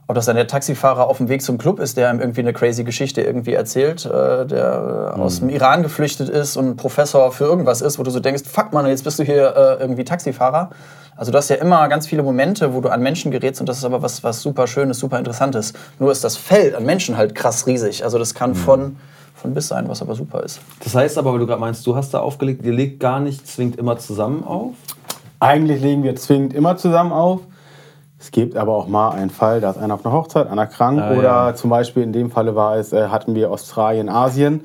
[0.06, 2.52] Ob das dann der Taxifahrer auf dem Weg zum Club ist, der ihm irgendwie eine
[2.52, 7.44] crazy Geschichte irgendwie erzählt, äh, der äh, aus dem Iran geflüchtet ist und Professor für
[7.44, 10.70] irgendwas ist, wo du so denkst, fuck man, jetzt bist du hier äh, irgendwie Taxifahrer.
[11.16, 13.78] Also du hast ja immer ganz viele Momente, wo du an Menschen gerätst und das
[13.78, 15.72] ist aber was, was super Schönes, super Interessantes.
[15.98, 18.04] Nur ist das Feld an Menschen halt krass riesig.
[18.04, 18.96] Also das kann von,
[19.34, 20.60] von bis sein, was aber super ist.
[20.82, 23.46] Das heißt aber, weil du gerade meinst, du hast da aufgelegt, ihr legt gar nicht
[23.46, 24.74] zwingend immer zusammen auf?
[25.40, 27.40] Eigentlich legen wir zwingend immer zusammen auf.
[28.24, 30.98] Es gibt aber auch mal einen Fall, da ist einer auf einer Hochzeit, einer krank
[30.98, 31.54] Ah, oder ja.
[31.54, 34.62] zum Beispiel in dem Falle war es, äh, hatten wir Australien, Asien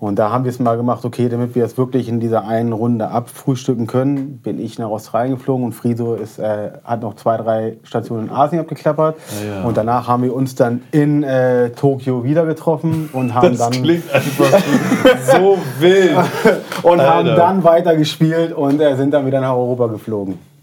[0.00, 2.72] und da haben wir es mal gemacht, okay, damit wir es wirklich in dieser einen
[2.72, 7.36] Runde abfrühstücken können, bin ich nach Australien geflogen und Friso ist, äh, hat noch zwei,
[7.36, 9.62] drei Stationen in Asien abgeklappert Ah, ja.
[9.62, 14.58] und danach haben wir uns dann in äh, Tokio wieder getroffen und haben dann einfach
[15.32, 16.16] so wild.
[16.82, 17.36] und haben Alter.
[17.36, 20.55] dann weitergespielt und äh, sind dann wieder nach Europa geflogen.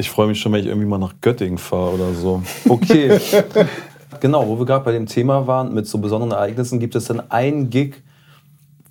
[0.00, 2.42] Ich freue mich schon, wenn ich irgendwie mal nach Göttingen fahre oder so.
[2.66, 3.20] Okay.
[4.20, 7.20] genau, wo wir gerade bei dem Thema waren, mit so besonderen Ereignissen, gibt es denn
[7.30, 7.96] einen Gig,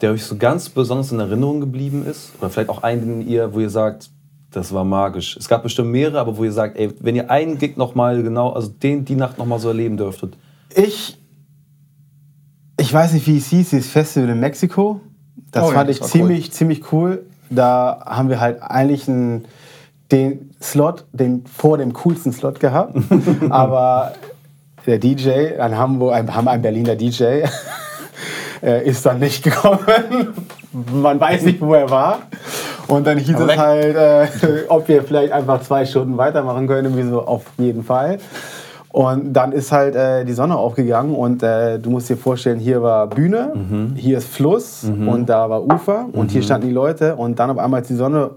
[0.01, 2.33] der euch so ganz besonders in Erinnerung geblieben ist?
[2.37, 4.11] Oder vielleicht auch einen, den ihr, wo ihr sagt,
[4.51, 5.35] das war magisch.
[5.35, 8.51] Es gab bestimmt mehrere, aber wo ihr sagt, ey, wenn ihr einen Gig nochmal genau,
[8.51, 10.37] also den, die Nacht nochmal so erleben dürftet.
[10.75, 11.17] Ich,
[12.79, 15.01] ich weiß nicht, wie es hieß, dieses Festival in Mexiko.
[15.51, 17.25] Das Oh ja, fand das ich ziemlich, ziemlich cool.
[17.49, 19.45] Da haben wir halt eigentlich einen,
[20.11, 22.95] den Slot, den vor dem coolsten Slot gehabt.
[23.49, 24.13] Aber
[24.85, 27.23] der DJ, ein Hamburg, ein, ein Berliner DJ,
[28.63, 29.79] äh, ist dann nicht gekommen.
[30.93, 32.19] Man weiß nicht, wo er war.
[32.87, 34.27] Und dann hieß Aber es halt, äh,
[34.67, 36.97] ob wir vielleicht einfach zwei Stunden weitermachen können.
[36.97, 38.17] Wir so, auf jeden Fall.
[38.91, 42.81] Und dann ist halt äh, die Sonne aufgegangen und äh, du musst dir vorstellen, hier
[42.81, 43.93] war Bühne, Mhm.
[43.95, 47.59] hier ist Fluss und da war Ufer und hier standen die Leute und dann auf
[47.59, 48.31] einmal, als die Sonne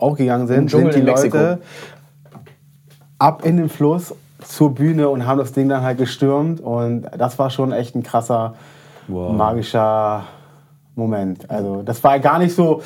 [0.00, 1.10] aufgegangen sind, Dschungel sind die.
[1.10, 1.60] Leute
[3.18, 7.38] ab in den Fluss zur Bühne und haben das Ding dann halt gestürmt und das
[7.38, 8.54] war schon echt ein krasser,
[9.08, 9.32] Wow.
[9.36, 10.24] magischer
[10.94, 11.50] Moment.
[11.50, 12.82] Also das war gar nicht so,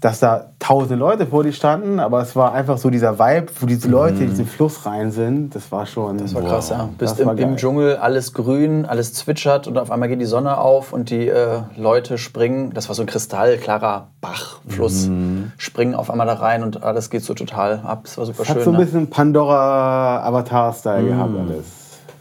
[0.00, 3.66] dass da tausende Leute vor dir standen, aber es war einfach so dieser Vibe, wo
[3.66, 5.56] diese Leute in diesen Fluss rein sind.
[5.56, 6.18] Das war schon.
[6.18, 6.88] Das war krass, ja.
[6.98, 7.56] Bist Das war im, im.
[7.56, 11.62] Dschungel, alles grün, alles zwitschert und auf einmal geht die Sonne auf und die äh,
[11.76, 12.72] Leute springen.
[12.72, 15.10] Das war so ein kristallklarer Bachfluss.
[15.56, 18.02] Springen auf einmal da rein und alles geht so total ab.
[18.04, 18.64] Das war super Hat schön.
[18.64, 18.84] so ein ne?
[18.84, 21.66] bisschen Pandora-Avatar-Style gehabt alles.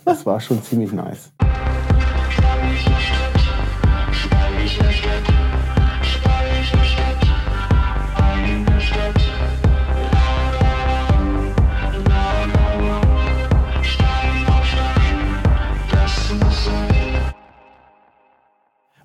[0.06, 1.32] Das war schon ziemlich nice.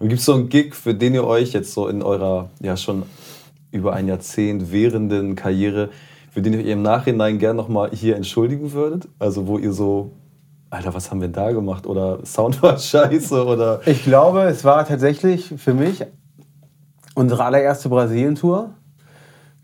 [0.08, 3.04] Gibt es so einen Gig, für den ihr euch jetzt so in eurer ja schon
[3.70, 5.90] über ein Jahrzehnt währenden Karriere,
[6.30, 9.08] für den ihr im Nachhinein gern nochmal hier entschuldigen würdet?
[9.18, 10.12] Also wo ihr so,
[10.70, 11.86] Alter, was haben wir da gemacht?
[11.86, 13.80] Oder Sound war scheiße oder...
[13.86, 16.04] Ich glaube, es war tatsächlich für mich
[17.14, 18.70] unsere allererste Brasilien-Tour.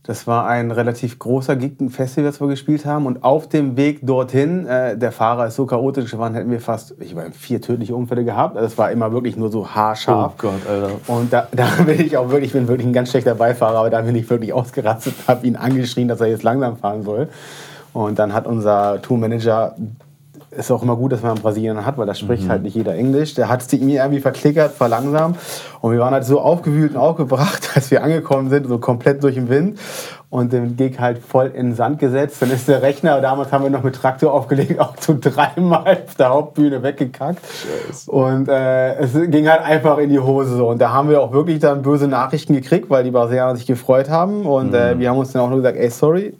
[0.09, 3.05] Das war ein relativ großer Gig, ein Festival, das wir gespielt haben.
[3.05, 6.95] Und auf dem Weg dorthin, äh, der Fahrer ist so chaotisch geworden, hätten wir fast
[6.99, 8.57] ich meine, vier tödliche Unfälle gehabt.
[8.57, 10.33] Also es war immer wirklich nur so haarscharf.
[10.33, 10.93] Oh Gott, Alter.
[11.09, 13.91] Und da, da bin ich auch wirklich, ich bin wirklich ein ganz schlechter Beifahrer, aber
[13.91, 17.29] da bin ich wirklich ausgerastet, habe ihn angeschrien, dass er jetzt langsam fahren soll.
[17.93, 19.77] Und dann hat unser Tourmanager,
[20.51, 22.95] ist auch immer gut, dass man einen Brasilianer hat, weil da spricht halt nicht jeder
[22.95, 23.35] Englisch.
[23.35, 25.39] Der hat es mir irgendwie verklickert, verlangsamt.
[25.81, 29.35] Und wir waren halt so aufgewühlt und aufgebracht, als wir angekommen sind, so komplett durch
[29.35, 29.79] den Wind.
[30.31, 32.43] und den Gig halt voll in den Sand gesetzt.
[32.43, 36.15] Dann ist der Rechner, damals haben wir noch mit Traktor aufgelegt, auch zu dreimal auf
[36.17, 37.41] der Hauptbühne weggekackt.
[37.47, 38.11] Scheiße.
[38.11, 40.69] Und äh, es ging halt einfach in die Hose so.
[40.69, 44.09] Und da haben wir auch wirklich dann böse Nachrichten gekriegt, weil die Brasilianer sich gefreut
[44.09, 44.47] haben.
[44.47, 45.01] Und äh, mhm.
[45.01, 46.35] wir haben uns dann auch nur gesagt, ey, sorry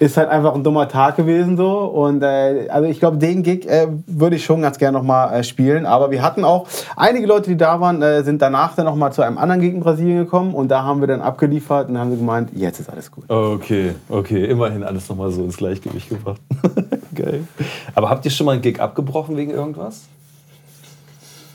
[0.00, 1.78] ist halt einfach ein dummer Tag gewesen so.
[1.78, 5.44] Und äh, also ich glaube, den Gig äh, würde ich schon ganz gerne nochmal äh,
[5.44, 5.84] spielen.
[5.84, 9.20] Aber wir hatten auch einige Leute, die da waren, äh, sind danach dann nochmal zu
[9.20, 12.16] einem anderen Gig in Brasilien gekommen und da haben wir dann abgeliefert und haben sie
[12.16, 13.24] gemeint, jetzt ist alles gut.
[13.28, 16.40] Okay, okay, immerhin alles nochmal so ins Gleichgewicht gebracht.
[17.14, 17.46] Geil.
[17.94, 20.04] Aber habt ihr schon mal einen Gig abgebrochen wegen irgendwas?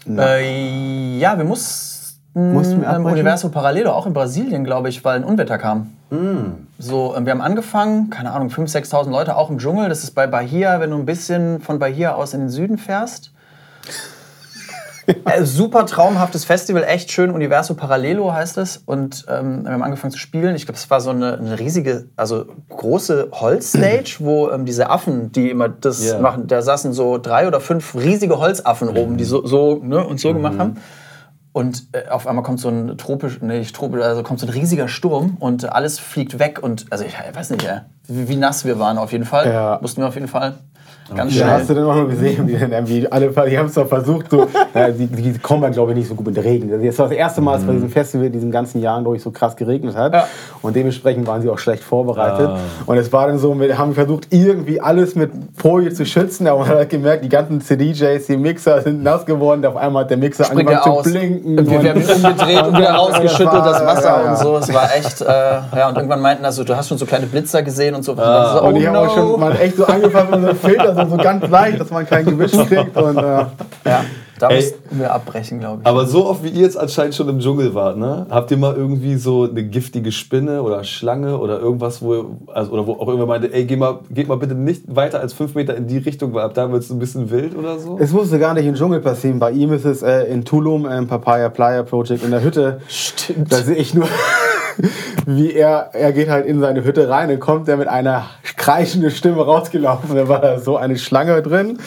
[0.08, 1.95] Äh, ja, wir mussten
[2.38, 5.94] Mussten wir im Universo Parallelo, auch in Brasilien, glaube ich, weil ein Unwetter kam.
[6.10, 6.68] Mm.
[6.78, 9.88] So, wir haben angefangen, keine Ahnung, 5.000, 6.000 Leute, auch im Dschungel.
[9.88, 13.32] Das ist bei Bahia, wenn du ein bisschen von Bahia aus in den Süden fährst.
[15.26, 17.32] äh, super traumhaftes Festival, echt schön.
[17.32, 18.84] Universo Parallelo heißt es.
[18.86, 20.58] Und ähm, wir haben angefangen zu spielen.
[20.58, 25.32] Ich glaube, es war so eine, eine, riesige, also große Holzstage, wo ähm, diese Affen,
[25.32, 26.20] die immer das yeah.
[26.20, 28.98] machen, da saßen so drei oder fünf riesige Holzaffen mhm.
[28.98, 30.34] oben, die so, so ne, und so mhm.
[30.34, 30.78] gemacht haben.
[31.56, 34.50] Und äh, auf einmal kommt so ein tropisch, nee, nicht tropisch, also kommt so ein
[34.50, 38.36] riesiger Sturm und alles fliegt weg und also ich, ich weiß nicht, äh, wie, wie,
[38.36, 39.48] nass wir waren auf jeden Fall.
[39.48, 39.80] Ja.
[39.82, 40.56] Mussten wir auf jeden Fall
[41.14, 41.48] Ganz schnell.
[41.48, 44.32] Ja, hast du denn auch noch gesehen, wie irgendwie alle, die haben es doch versucht,
[44.32, 46.70] so, äh, die, die kommen dann, glaube ich, nicht so gut mit Regen.
[46.84, 47.78] Das war das erste Mal, dass bei mhm.
[47.78, 50.14] diesem Festival diesen ganzen Jahren durch so krass geregnet hat.
[50.14, 50.28] Ja.
[50.64, 52.50] Und dementsprechend waren sie auch schlecht vorbereitet.
[52.50, 52.60] Ah.
[52.88, 56.66] Und es war dann so, wir haben versucht, irgendwie alles mit Folie zu schützen, aber
[56.66, 59.64] man hat gemerkt, die ganzen CDJs, die Mixer sind nass geworden.
[59.64, 61.60] Auf einmal hat der Mixer Springt angefangen zu blinken.
[61.60, 64.58] Und wir, haben ihn umgedreht und wieder rausgeschüttelt, das Wasser ja, und so.
[64.58, 67.62] Es war echt, äh, ja, und irgendwann meinten also, du hast schon so kleine Blitzer
[67.62, 68.14] gesehen und so.
[68.18, 68.54] Ah.
[68.54, 70.95] so oh und ich habe auch schon mal echt so angefangen mit so einem Filter,
[70.96, 72.96] so, so ganz leicht dass man kein Gewicht kriegt.
[72.98, 74.06] Und, äh, ja.
[74.38, 75.88] Da Ey, mussten wir abbrechen, glaube ich.
[75.88, 78.28] Aber so oft wie ihr jetzt anscheinend schon im Dschungel wart, ne?
[78.30, 82.86] Habt ihr mal irgendwie so eine giftige Spinne oder Schlange oder irgendwas, wo, also, oder
[82.86, 85.76] wo auch irgendwer meinte, ey, geh mal, geht mal bitte nicht weiter als fünf Meter
[85.78, 87.98] in die Richtung, weil ab da wird es ein bisschen wild oder so?
[87.98, 89.40] Es musste gar nicht im Dschungel passieren.
[89.40, 92.82] Bei ihm ist es äh, in Tulum im Papaya Playa Project in der Hütte.
[92.90, 93.54] Stimmt.
[93.54, 94.08] Da sehe ich nur,
[95.26, 98.26] wie er, er geht halt in seine Hütte rein und kommt er mit einer
[98.58, 100.16] kreischenden Stimme rausgelaufen.
[100.16, 101.80] Da war da so eine Schlange drin.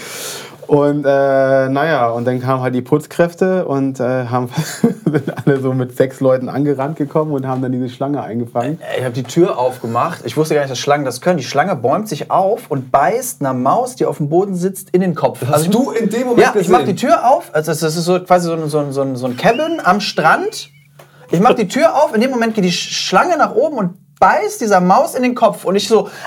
[0.68, 4.50] Und äh, naja, und dann kamen halt die Putzkräfte und äh, haben,
[4.82, 8.78] sind alle so mit sechs Leuten angerannt gekommen und haben dann diese Schlange eingefangen.
[8.98, 10.26] Ich habe die Tür aufgemacht.
[10.26, 11.38] Ich wusste gar nicht, dass Schlangen das können.
[11.38, 15.00] Die Schlange bäumt sich auf und beißt einer Maus, die auf dem Boden sitzt, in
[15.00, 15.40] den Kopf.
[15.40, 17.48] Hast also, du in dem Moment Ja, ich mache die Tür auf.
[17.54, 20.68] Also das ist so quasi so ein, so, ein, so ein Cabin am Strand.
[21.30, 22.14] Ich mache die Tür auf.
[22.14, 25.64] In dem Moment geht die Schlange nach oben und beißt dieser Maus in den Kopf.
[25.64, 26.08] Und ich so...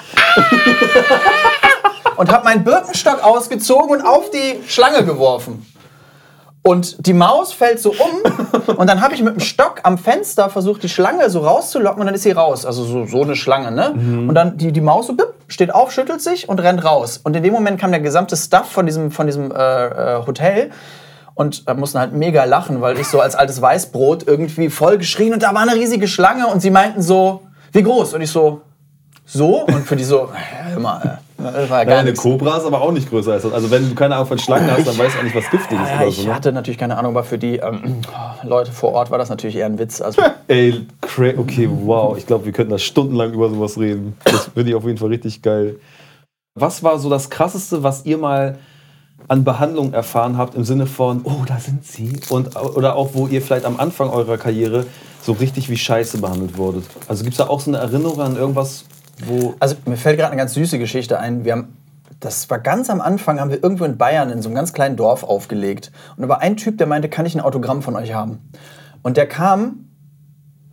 [2.17, 5.65] und habe meinen Birkenstock ausgezogen und auf die Schlange geworfen.
[6.63, 10.51] Und die Maus fällt so um und dann habe ich mit dem Stock am Fenster
[10.51, 12.67] versucht, die Schlange so rauszulocken und dann ist sie raus.
[12.67, 13.95] Also so, so eine Schlange, ne?
[13.95, 14.29] Mhm.
[14.29, 17.19] Und dann die, die Maus so bip, steht auf, schüttelt sich und rennt raus.
[17.23, 20.69] Und in dem Moment kam der gesamte Stuff von diesem, von diesem äh, äh, Hotel
[21.41, 25.33] und äh, mussten halt mega lachen, weil ich so als altes Weißbrot irgendwie voll geschrien
[25.33, 28.13] und da war eine riesige Schlange und sie meinten so, wie groß?
[28.13, 28.61] Und ich so,
[29.25, 29.65] so?
[29.65, 30.29] Und für die so,
[30.75, 33.53] immer, äh, das war ja, eine Cobra ist aber auch nicht größer als das.
[33.53, 35.79] Also wenn du keine Ahnung von Schlangen hast, dann weißt du auch nicht, was giftig
[35.81, 35.89] ist.
[35.89, 36.35] Ja, ich so, ne?
[36.35, 38.01] hatte natürlich keine Ahnung, aber für die ähm,
[38.43, 39.99] Leute vor Ort war das natürlich eher ein Witz.
[39.99, 40.85] Also Ey,
[41.37, 42.15] okay, wow.
[42.15, 44.15] Ich glaube, wir könnten da stundenlang über sowas reden.
[44.25, 45.77] Das finde ich auf jeden Fall richtig geil.
[46.53, 48.59] Was war so das Krasseste, was ihr mal
[49.31, 52.19] an Behandlung erfahren habt im Sinne von, oh, da sind sie?
[52.27, 54.85] Und, oder auch, wo ihr vielleicht am Anfang eurer Karriere
[55.21, 56.83] so richtig wie Scheiße behandelt wurdet?
[57.07, 58.83] Also gibt es da auch so eine Erinnerung an irgendwas,
[59.25, 59.53] wo.
[59.61, 61.45] Also mir fällt gerade eine ganz süße Geschichte ein.
[61.45, 61.77] Wir haben
[62.19, 64.97] das war ganz am Anfang, haben wir irgendwo in Bayern in so einem ganz kleinen
[64.97, 65.93] Dorf aufgelegt.
[66.17, 68.39] Und da war ein Typ, der meinte, kann ich ein Autogramm von euch haben?
[69.01, 69.85] Und der kam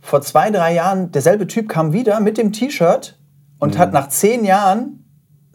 [0.01, 3.17] vor zwei, drei Jahren, derselbe Typ kam wieder mit dem T-Shirt
[3.57, 3.79] und mhm.
[3.79, 4.98] hat nach zehn Jahren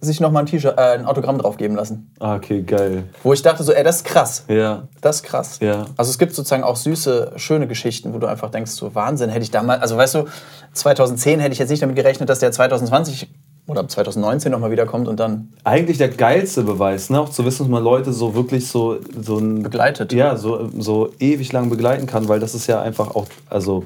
[0.04, 2.12] sich nochmal ein T-Shirt, äh, ein Autogramm drauf geben lassen.
[2.20, 3.04] Ah, okay, geil.
[3.22, 4.44] Wo ich dachte so, ey, das ist krass.
[4.48, 4.84] Ja.
[5.00, 5.58] Das ist krass.
[5.60, 5.86] Ja.
[5.96, 9.42] Also es gibt sozusagen auch süße, schöne Geschichten, wo du einfach denkst, so Wahnsinn, hätte
[9.42, 10.24] ich damals, also weißt du,
[10.72, 13.28] 2010 hätte ich jetzt nicht damit gerechnet, dass der 2020
[13.66, 15.52] oder 2019 nochmal wiederkommt und dann.
[15.64, 17.20] Eigentlich der geilste Beweis, ne?
[17.20, 20.12] auch zu wissen, dass man Leute so wirklich so, so ein, begleitet.
[20.12, 23.84] Ja, so, so ewig lang begleiten kann, weil das ist ja einfach auch, also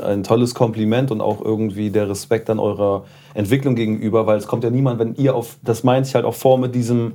[0.00, 4.64] ein tolles Kompliment und auch irgendwie der Respekt an eurer Entwicklung gegenüber, weil es kommt
[4.64, 7.12] ja niemand, wenn ihr auf, das meint sich halt auch vor mit diesem,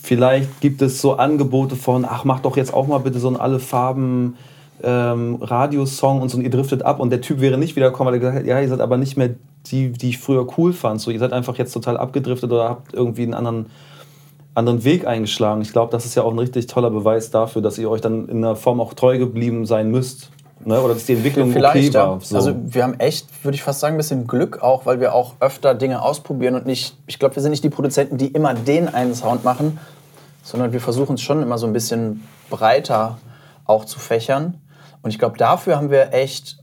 [0.00, 3.36] vielleicht gibt es so Angebote von, ach, mach doch jetzt auch mal bitte so ein
[3.36, 4.36] alle Farben
[4.82, 8.18] ähm, Radiosong und so, und ihr driftet ab und der Typ wäre nicht wiedergekommen, weil
[8.18, 9.30] er gesagt hat, ja, ihr seid aber nicht mehr
[9.66, 11.00] die, die ich früher cool fand.
[11.00, 13.66] So, ihr seid einfach jetzt total abgedriftet oder habt irgendwie einen anderen,
[14.54, 15.62] anderen Weg eingeschlagen.
[15.62, 18.28] Ich glaube, das ist ja auch ein richtig toller Beweis dafür, dass ihr euch dann
[18.28, 20.30] in einer Form auch treu geblieben sein müsst
[20.66, 20.80] Ne?
[20.80, 22.20] Oder dass die Entwicklung Vielleicht, okay war.
[22.20, 22.36] So.
[22.36, 25.34] Also wir haben echt, würde ich fast sagen, ein bisschen Glück auch, weil wir auch
[25.40, 28.88] öfter Dinge ausprobieren und nicht, ich glaube, wir sind nicht die Produzenten, die immer den
[28.88, 29.78] einen Sound machen,
[30.42, 33.18] sondern wir versuchen es schon immer so ein bisschen breiter
[33.64, 34.60] auch zu fächern.
[35.02, 36.58] Und ich glaube, dafür haben wir echt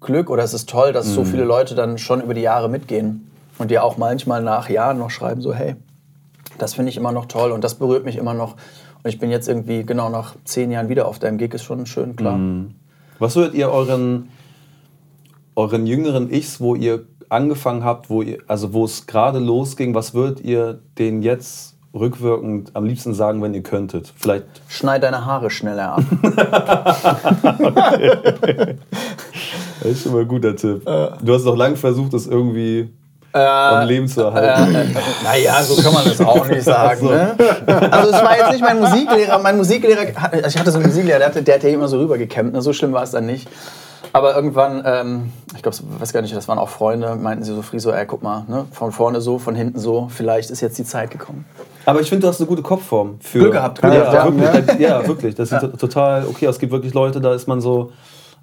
[0.00, 1.12] Glück oder es ist toll, dass Mhm.
[1.12, 4.98] so viele Leute dann schon über die Jahre mitgehen und dir auch manchmal nach Jahren
[4.98, 5.74] noch schreiben, so hey,
[6.58, 8.54] das finde ich immer noch toll und das berührt mich immer noch.
[9.02, 11.86] Und ich bin jetzt irgendwie genau nach zehn Jahren wieder auf deinem Gig, ist schon
[11.86, 12.36] schön, klar.
[12.36, 12.74] Mhm.
[13.18, 14.28] Was würdet ihr euren,
[15.56, 20.14] euren jüngeren Ichs, wo ihr angefangen habt, wo ihr, also wo es gerade losging, was
[20.14, 24.12] würdet ihr denen jetzt rückwirkend am liebsten sagen, wenn ihr könntet?
[24.16, 26.02] Vielleicht Schneid deine Haare schneller ab.
[29.80, 30.84] Das ist schon mal ein guter Tipp.
[30.84, 32.90] Du hast doch lange versucht, das irgendwie
[33.32, 34.96] Äh, am Leben zu erhalten.
[35.22, 37.08] naja, so kann man das auch nicht sagen.
[37.08, 37.34] Ne?
[37.90, 39.38] Also es war jetzt nicht mein Musiklehrer.
[39.38, 40.04] Mein Musiklehrer,
[40.46, 42.54] ich hatte so einen Musiklehrer, der, hatte, der hat ja immer so rübergekämmt.
[42.54, 42.62] Ne?
[42.62, 43.48] So schlimm war es dann nicht.
[44.12, 47.62] Aber irgendwann, ähm, ich glaube, weiß gar nicht, das waren auch Freunde, meinten sie so
[47.62, 48.66] Friso, ey, guck mal, ne?
[48.72, 51.44] von vorne so, von hinten so, vielleicht ist jetzt die Zeit gekommen.
[51.84, 53.18] Aber ich finde, du hast eine gute Kopfform.
[53.20, 55.34] Für, Glück gehabt, Glück ja, gehabt, wirklich, ja, wirklich.
[55.34, 56.46] Das ist total okay.
[56.46, 57.92] Es gibt wirklich Leute, da ist man so,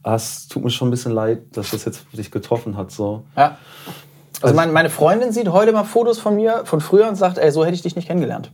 [0.04, 2.92] ah, es tut mir schon ein bisschen leid, dass das jetzt dich getroffen hat.
[2.92, 3.24] So.
[3.36, 3.58] Ja.
[4.42, 7.52] Also meine, meine Freundin sieht heute mal Fotos von mir von früher und sagt, ey,
[7.52, 8.52] so hätte ich dich nicht kennengelernt.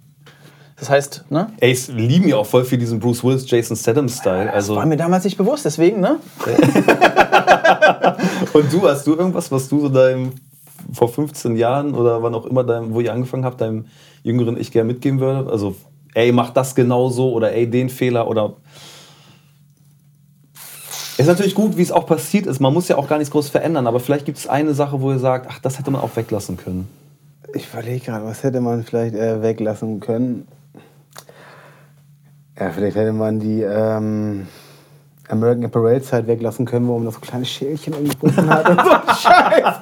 [0.82, 1.52] Das heißt, ne?
[1.60, 4.52] Ey, es lieben ja auch voll viel diesen Bruce Willis, Jason Statham-Style.
[4.52, 6.18] Also, War mir damals nicht bewusst, deswegen, ne?
[8.54, 10.32] und du, hast du irgendwas, was du so deinem
[10.92, 13.86] vor 15 Jahren oder wann auch immer, deinem, wo ihr angefangen habt, deinem
[14.24, 15.52] jüngeren Ich gerne mitgeben würde?
[15.52, 15.76] Also,
[16.16, 18.54] ey, mach das genauso oder ey, den Fehler oder.
[21.22, 22.60] Ist natürlich gut, wie es auch passiert ist.
[22.60, 25.12] Man muss ja auch gar nichts groß verändern, aber vielleicht gibt es eine Sache, wo
[25.12, 26.88] ihr sagt, ach, das hätte man auch weglassen können.
[27.54, 30.48] Ich überlege gerade, was hätte man vielleicht äh, weglassen können?
[32.60, 34.48] Ja, vielleicht hätte man die ähm,
[35.32, 38.90] American Apparel Zeit weglassen können, wo man das so kleine Schälchen umgebunden hat und so
[38.92, 39.76] ein Scheiß.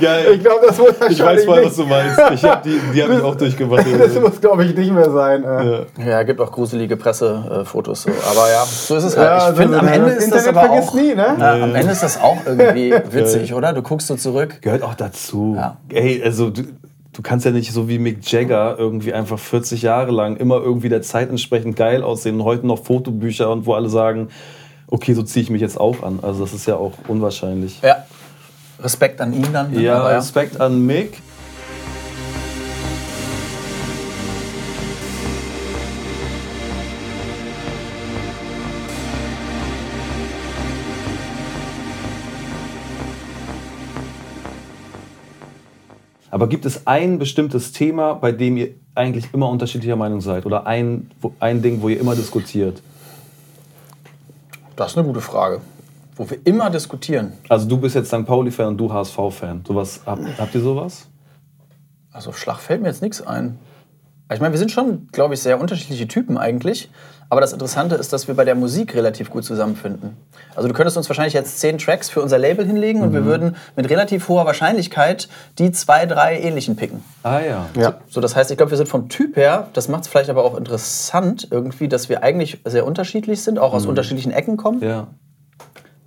[0.00, 0.26] Geil.
[0.34, 1.68] Ich glaube, das muss Ich weiß voll, nicht.
[1.70, 2.20] was du meinst.
[2.34, 3.84] Ich hab die die habe ich auch durchgemacht.
[3.98, 5.44] Das muss, glaube ich, nicht mehr sein.
[5.44, 5.84] Äh.
[6.08, 8.02] Ja, gibt auch gruselige Pressefotos.
[8.02, 8.10] So.
[8.10, 9.28] Aber ja, so ist es halt.
[9.28, 10.94] Ja, ich finde, am das Ende ist das Internet aber vergisst auch.
[10.94, 11.36] nie, ne?
[11.38, 13.72] Ja, am Ende ist das auch irgendwie witzig, oder?
[13.72, 14.58] Du guckst so zurück.
[14.62, 15.54] Gehört auch dazu.
[15.56, 15.76] Ja.
[15.90, 16.62] Ey, also du,
[17.12, 20.88] du kannst ja nicht so wie Mick Jagger irgendwie einfach 40 Jahre lang immer irgendwie
[20.88, 24.28] der Zeit entsprechend geil aussehen und heute noch Fotobücher und wo alle sagen,
[24.86, 26.20] okay, so ziehe ich mich jetzt auch an.
[26.22, 27.80] Also das ist ja auch unwahrscheinlich.
[27.82, 28.04] Ja.
[28.80, 29.78] Respekt an ihn dann.
[29.78, 31.18] Ja, aber Respekt an Mick.
[46.32, 50.46] Aber gibt es ein bestimmtes Thema, bei dem ihr eigentlich immer unterschiedlicher Meinung seid?
[50.46, 52.82] Oder ein, ein Ding, wo ihr immer diskutiert?
[54.74, 55.60] Das ist eine gute Frage.
[56.16, 57.34] Wo wir immer diskutieren.
[57.50, 58.24] Also du bist jetzt St.
[58.24, 59.62] Pauli-Fan und du HSV-Fan.
[59.68, 61.06] Sowas, habt, habt ihr sowas?
[62.12, 63.58] Also Schlag fällt mir jetzt nichts ein.
[64.32, 66.90] Ich meine, wir sind schon, glaube ich, sehr unterschiedliche Typen eigentlich.
[67.28, 70.18] Aber das Interessante ist, dass wir bei der Musik relativ gut zusammenfinden.
[70.54, 73.56] Also du könntest uns wahrscheinlich jetzt zehn Tracks für unser Label hinlegen und wir würden
[73.74, 77.02] mit relativ hoher Wahrscheinlichkeit die zwei, drei ähnlichen picken.
[77.22, 77.66] Ah ja.
[77.74, 77.94] Ja.
[78.10, 80.44] So, das heißt, ich glaube, wir sind vom Typ her, das macht es vielleicht aber
[80.44, 85.06] auch interessant irgendwie, dass wir eigentlich sehr unterschiedlich sind, auch aus unterschiedlichen Ecken kommen, Ja.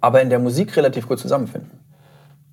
[0.01, 1.71] aber in der Musik relativ gut zusammenfinden.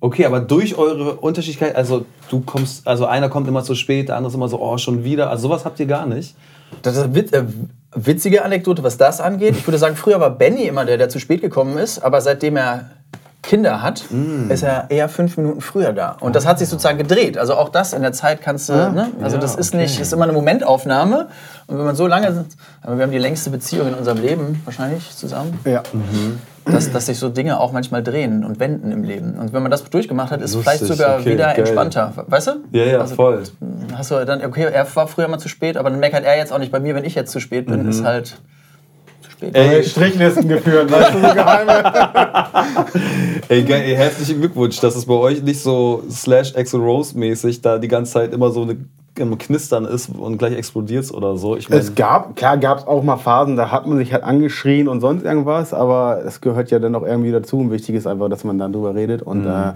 [0.03, 4.17] Okay, aber durch eure Unterschiedlichkeit, also du kommst, also einer kommt immer zu spät, der
[4.17, 5.29] andere ist immer so, oh, schon wieder.
[5.29, 6.35] Also sowas habt ihr gar nicht.
[6.81, 7.45] Das ist eine wit äh,
[7.95, 9.55] witzige Anekdote, was das angeht.
[9.57, 12.57] Ich würde sagen, früher war Benny immer der, der zu spät gekommen ist, aber seitdem
[12.57, 12.89] er
[13.43, 14.03] Kinder hat,
[14.49, 16.17] ist er eher fünf Minuten früher da.
[16.19, 17.37] Und das hat sich sozusagen gedreht.
[17.37, 19.09] Also auch das in der Zeit kannst du, ne?
[19.21, 19.83] Also Ja, das ist okay.
[19.83, 21.29] nicht, das ist immer eine Momentaufnahme.
[21.67, 22.45] Und wenn man so lange,
[22.81, 25.81] aber wir haben die längste Beziehung in unserem Leben wahrscheinlich zusammen, Ja.
[26.65, 29.35] Dass, dass sich so Dinge auch manchmal drehen und wenden im Leben.
[29.39, 31.59] Und wenn man das durchgemacht hat, ist es Lustig, vielleicht sogar okay, wieder geil.
[31.59, 32.13] entspannter.
[32.27, 32.51] Weißt du?
[32.71, 33.43] Ja, ja, Also, voll.
[33.95, 36.53] Hast du dann, okay, er war früher mal zu spät, aber dann meckert er jetzt
[36.53, 38.37] auch nicht bei mir, wenn ich jetzt zu spät bin, ist halt
[39.21, 39.55] zu spät.
[39.55, 41.83] Ey, Strichlisten geführt, weißt du, so geheime.
[43.49, 47.61] ey, geil, ey, herzlichen Glückwunsch, dass es bei euch nicht so slash Axel Rose mäßig
[47.61, 48.77] da die ganze Zeit immer so eine
[49.17, 51.55] im Knistern ist und gleich explodiert oder so.
[51.55, 54.23] Ich mein, Es gab, klar gab es auch mal Phasen, da hat man sich halt
[54.23, 57.59] angeschrien und sonst irgendwas, aber es gehört ja dann auch irgendwie dazu.
[57.59, 59.21] Und wichtig ist einfach, dass man dann drüber redet.
[59.21, 59.73] Und, äh,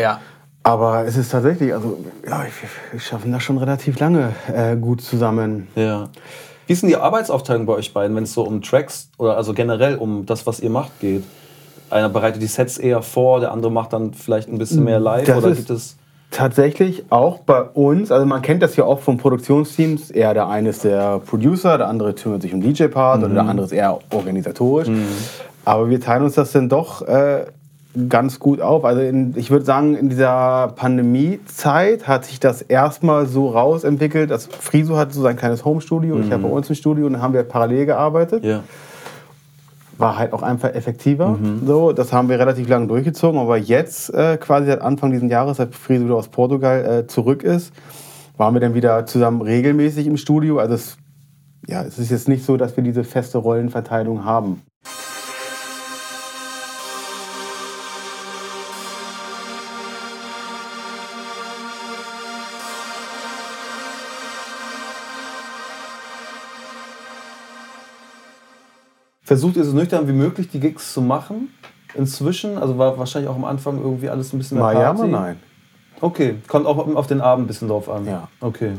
[0.00, 0.20] Ja.
[0.62, 5.02] aber es ist tatsächlich, also ja, wir, wir schaffen das schon relativ lange äh, gut
[5.02, 5.68] zusammen.
[5.74, 6.08] Ja.
[6.66, 9.52] Wie ist denn die Arbeitsaufteilung bei euch beiden, wenn es so um Tracks oder also
[9.52, 11.24] generell um das, was ihr macht, geht?
[11.90, 15.26] Einer bereitet die Sets eher vor, der andere macht dann vielleicht ein bisschen mehr live
[15.26, 15.96] Das oder gibt es.
[16.32, 20.70] Tatsächlich auch bei uns, also man kennt das ja auch von Produktionsteams, eher der eine
[20.70, 24.88] ist der Producer, der andere kümmert sich um DJ-Part oder der andere ist eher organisatorisch.
[25.66, 27.44] Aber wir teilen uns das dann doch äh,
[28.08, 28.86] ganz gut auf.
[28.86, 34.30] Also in, ich würde sagen, in dieser Pandemiezeit hat sich das erstmal so rausentwickelt.
[34.30, 37.22] dass Friso hat so sein kleines Homestudio, ich habe bei uns ein Studio und dann
[37.22, 38.42] haben wir parallel gearbeitet.
[38.42, 38.60] Ja.
[40.02, 41.38] War halt auch einfach effektiver.
[41.66, 43.40] So, das haben wir relativ lange durchgezogen.
[43.40, 47.42] Aber jetzt, äh, quasi seit Anfang dieses Jahres, seit Friso wieder aus Portugal äh, zurück
[47.42, 47.72] ist,
[48.36, 50.58] waren wir dann wieder zusammen regelmäßig im Studio.
[50.58, 50.96] Also es,
[51.66, 54.62] ja, es ist jetzt nicht so, dass wir diese feste Rollenverteilung haben.
[69.24, 71.52] Versucht ihr so nüchtern wie möglich die Gigs zu machen?
[71.94, 72.58] Inzwischen?
[72.58, 75.08] Also war wahrscheinlich auch am Anfang irgendwie alles ein bisschen mehr Mal ja, Party?
[75.08, 75.40] mal nein.
[76.00, 78.06] Okay, kommt auch auf den Abend ein bisschen drauf an.
[78.06, 78.28] Ja.
[78.40, 78.72] Okay.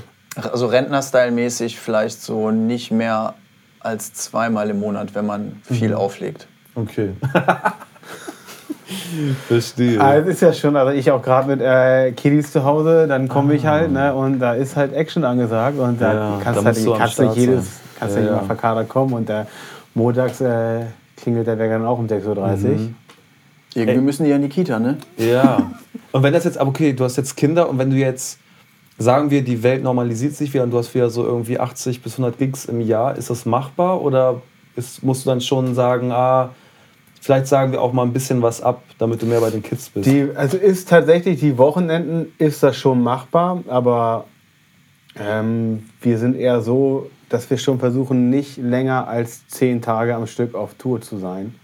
[0.52, 3.36] Also Rentner-Style-mäßig vielleicht so nicht mehr
[3.80, 6.48] als zweimal im Monat, wenn man viel auflegt.
[6.76, 7.12] Okay.
[9.48, 10.02] Verstehe.
[10.02, 13.28] Also es ist ja schon, also ich auch gerade mit äh, Kiddies zu Hause, dann
[13.28, 16.66] komme ich halt, ne, und da ist halt Action angesagt und da Ja, kannst da
[16.66, 17.68] halt du am kannst nicht jedes,
[18.00, 18.38] kannst Ja, nicht ja.
[18.38, 19.46] immer verkadert kommen und da
[19.96, 20.86] montags äh,
[21.18, 22.38] klingelt der Wecker dann auch um 6.30 Uhr.
[22.78, 22.96] Mhm.
[23.76, 24.98] Irgendwie müssen die ja in die Kita, ne?
[25.18, 25.72] Ja.
[26.12, 28.40] Und wenn das jetzt, aber okay, du hast jetzt Kinder und wenn du jetzt,
[29.00, 32.14] sagen wir, die Welt normalisiert sich wieder und du hast wieder so irgendwie 80 bis
[32.14, 34.42] 100 Gigs im Jahr, ist das machbar oder
[34.76, 36.52] ist, musst du dann schon sagen, ah,
[37.20, 39.90] vielleicht sagen wir auch mal ein bisschen was ab, damit du mehr bei den Kids
[39.90, 40.06] bist?
[40.06, 44.26] Die, also ist tatsächlich, die Wochenenden ist das schon machbar, aber
[45.20, 50.28] ähm, wir sind eher so, dass wir schon versuchen, nicht länger als zehn Tage am
[50.28, 51.56] Stück auf Tour zu sein.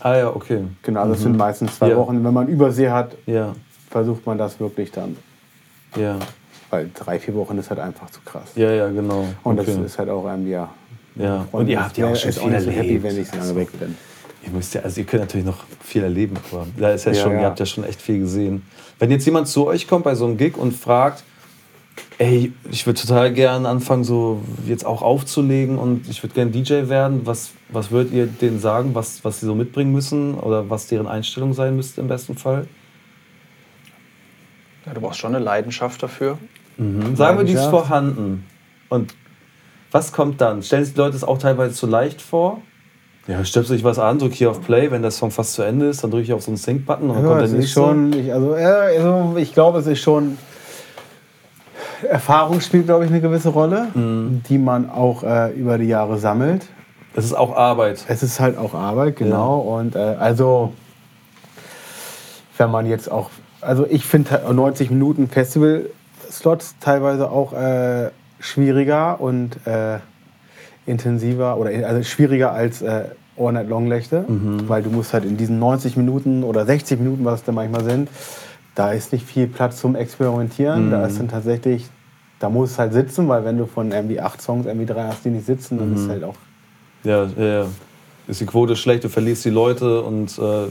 [0.00, 0.62] ah ja, okay.
[0.82, 1.96] Genau, das sind meistens zwei Ja.
[1.96, 2.24] Wochen.
[2.24, 3.54] Wenn man Übersee hat, Ja,
[3.90, 5.16] versucht man das wirklich dann.
[5.96, 6.16] ja,
[6.70, 8.50] Weil drei, vier Wochen ist halt einfach zu krass.
[8.54, 9.26] ja, ja, genau.
[9.42, 9.72] Und okay.
[9.76, 10.68] das ist halt auch irgendwie, ja.
[11.16, 11.46] ja.
[11.52, 13.02] Und Und ihr habt ja auch schon auch viel nicht so happy, erlebt.
[13.04, 13.96] wenn ich so lange weg bin.
[14.42, 17.22] Ihr müsst ja, also ihr könnt natürlich noch viel erleben, aber da ist ja, Ja,
[17.22, 17.40] schon, ja.
[17.40, 18.62] ihr habt ja schon echt viel gesehen.
[18.98, 21.24] Wenn jetzt jemand zu euch kommt bei so einem Gig und fragt,
[22.18, 26.88] ey, ich würde total gerne anfangen, so jetzt auch aufzulegen und ich würde gerne DJ
[26.88, 30.86] werden, was, was würdet ihr denen sagen, was, was sie so mitbringen müssen oder was
[30.86, 32.66] deren Einstellung sein müsste im besten Fall?
[34.86, 36.38] Ja, du brauchst schon eine Leidenschaft dafür.
[37.14, 38.46] Sagen wir, die ist vorhanden.
[38.88, 39.14] Und
[39.90, 40.62] was kommt dann?
[40.62, 42.62] Stellen sich die Leute es auch teilweise zu leicht vor?
[43.26, 45.86] Ja, stöpsel ich was an, drücke hier auf Play, wenn der Song fast zu Ende
[45.86, 47.80] ist, dann drücke ich auf so einen Sync-Button und dann Ja, kommt der nächste.
[47.80, 50.38] schon, ich, also, ja, also ich glaube, es ist schon.
[52.08, 54.42] Erfahrung spielt, glaube ich, eine gewisse Rolle, Mhm.
[54.48, 56.66] die man auch äh, über die Jahre sammelt.
[57.14, 58.04] Es ist auch Arbeit.
[58.08, 59.58] Es ist halt auch Arbeit, genau.
[59.58, 60.72] Und äh, also,
[62.56, 63.30] wenn man jetzt auch,
[63.60, 69.98] also ich finde 90 Minuten Festival-Slots teilweise auch äh, schwieriger und äh,
[70.86, 73.04] intensiver oder also schwieriger als äh,
[73.38, 74.24] All Night Long Nächte,
[74.66, 77.84] weil du musst halt in diesen 90 Minuten oder 60 Minuten, was es da manchmal
[77.84, 78.08] sind,
[78.80, 80.90] da ist nicht viel Platz zum Experimentieren.
[80.90, 81.86] Da ist dann tatsächlich,
[82.38, 85.22] da muss es halt sitzen, weil wenn du von irgendwie acht Songs irgendwie drei hast,
[85.22, 86.36] die nicht sitzen, dann ist halt auch
[87.04, 87.66] Ja, ja, ja.
[88.26, 90.68] Ist die Quote schlecht, du verlierst die Leute und äh,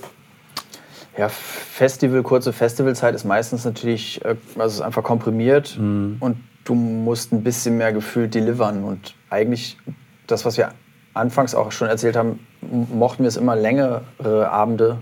[1.19, 6.73] Ja, Festival, kurze Festivalzeit ist meistens natürlich, äh, also es ist einfach komprimiert und du
[6.73, 8.83] musst ein bisschen mehr gefühlt delivern.
[8.83, 9.77] Und eigentlich
[10.25, 10.69] das, was wir
[11.13, 14.01] anfangs auch schon erzählt haben, mochten wir es immer längere
[14.49, 14.99] Abende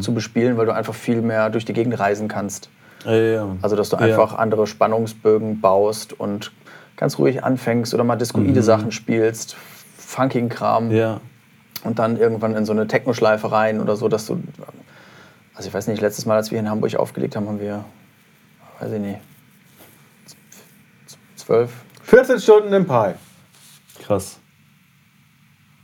[0.00, 2.70] zu bespielen, weil du einfach viel mehr durch die Gegend reisen kannst.
[3.04, 3.46] ja, ja, ja.
[3.62, 4.02] Also dass du Ja.
[4.02, 6.52] einfach andere Spannungsbögen baust und
[6.96, 9.56] ganz ruhig anfängst oder mal discoide Sachen spielst,
[9.96, 11.20] funkigen Kram Ja.
[11.84, 14.42] und dann irgendwann in so eine Techno-Schleife rein oder so, dass du.
[15.54, 17.84] Also ich weiß nicht, letztes Mal, als wir in Hamburg aufgelegt haben, haben wir,
[18.80, 19.18] weiß ich nicht,
[21.36, 21.70] zwölf.
[22.02, 23.14] 14 Stunden im Pi.
[24.02, 24.38] Krass.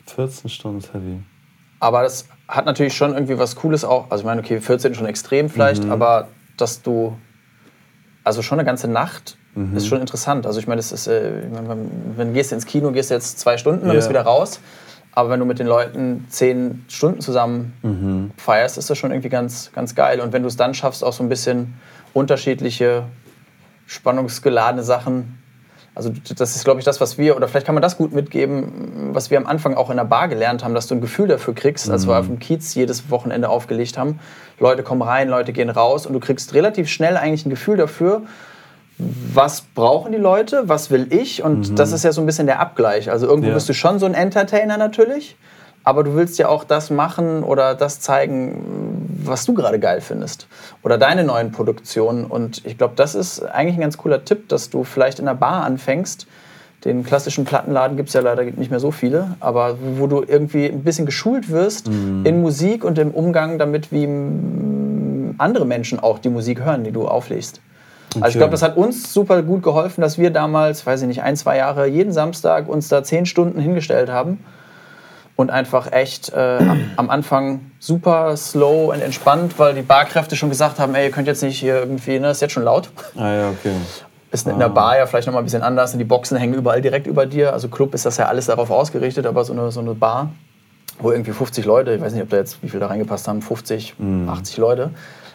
[0.07, 1.23] 14 Stunden ist heavy.
[1.81, 4.11] Aber das hat natürlich schon irgendwie was Cooles auch.
[4.11, 7.17] Also ich meine, okay, 14 schon extrem vielleicht, aber dass du,
[8.23, 9.37] also schon eine ganze Nacht
[9.77, 10.47] ist schon interessant.
[10.47, 13.15] Also ich meine, das ist, äh, ich wenn, wenn du gehst ins Kino, gehst du
[13.15, 13.95] jetzt zwei Stunden, dann Ja.
[13.97, 14.61] bist du wieder raus.
[15.13, 19.71] Aber wenn du mit den Leuten zehn Stunden zusammen feierst, ist das schon irgendwie ganz,
[19.73, 20.21] ganz geil.
[20.21, 21.75] Und wenn du es dann schaffst, auch so ein bisschen
[22.15, 23.05] unterschiedliche,
[23.87, 25.39] spannungsgeladene Sachen.
[25.97, 29.11] Also das ist, glaube ich, das, was wir, oder vielleicht kann man das gut mitgeben,
[29.13, 31.55] was wir am Anfang auch in der Bar gelernt haben, dass du ein Gefühl dafür
[31.55, 34.19] kriegst, als wir auf dem Kiez jedes Wochenende aufgelegt haben.
[34.59, 38.23] Leute kommen rein, Leute gehen raus und du kriegst relativ schnell eigentlich ein Gefühl dafür,
[38.99, 42.61] was brauchen die Leute, was will ich und das ist ja so ein bisschen der
[42.61, 43.11] Abgleich.
[43.11, 43.55] Also irgendwo Ja.
[43.55, 45.37] bist du schon so ein Entertainer natürlich,
[45.85, 48.84] aber du willst ja auch das machen oder das zeigen,
[49.27, 50.47] was du gerade geil findest.
[50.83, 52.25] Oder deine neuen Produktionen.
[52.25, 55.35] Und ich glaube, das ist eigentlich ein ganz cooler Tipp, dass du vielleicht in der
[55.35, 56.27] Bar anfängst,
[56.85, 60.67] Den klassischen Plattenladen gibt es ja leider nicht mehr so viele, aber wo, du irgendwie
[60.67, 64.07] ein bisschen geschult wirst in Musik und im Umgang damit, wie
[65.39, 67.61] andere Menschen auch die Musik hören, die du auflegst.
[68.17, 71.23] Also ich glaube, das hat uns super gut geholfen, dass wir damals, weiß ich nicht,
[71.23, 74.39] ein, zwei Jahre jeden Samstag uns da zehn Stunden hingestellt haben
[75.37, 76.59] und einfach echt äh,
[76.97, 81.27] am, Anfang super slow und entspannt, weil die Barkräfte schon gesagt haben, ey, ihr könnt
[81.27, 82.91] jetzt nicht hier irgendwie, ne, ist jetzt schon laut.
[83.17, 83.73] Ah ja, okay.
[84.31, 86.55] Ist in der Bar ja vielleicht noch mal ein bisschen anders und die Boxen hängen
[86.55, 87.53] überall direkt über dir.
[87.53, 90.31] Also Club ist das ja alles darauf ausgerichtet, aber so eine, so eine Bar,
[90.99, 93.43] wo irgendwie 50 Leute, ich weiß nicht, ob da jetzt wie viel da reingepasst haben,
[93.43, 93.95] 50,
[94.27, 94.91] 80 Leute.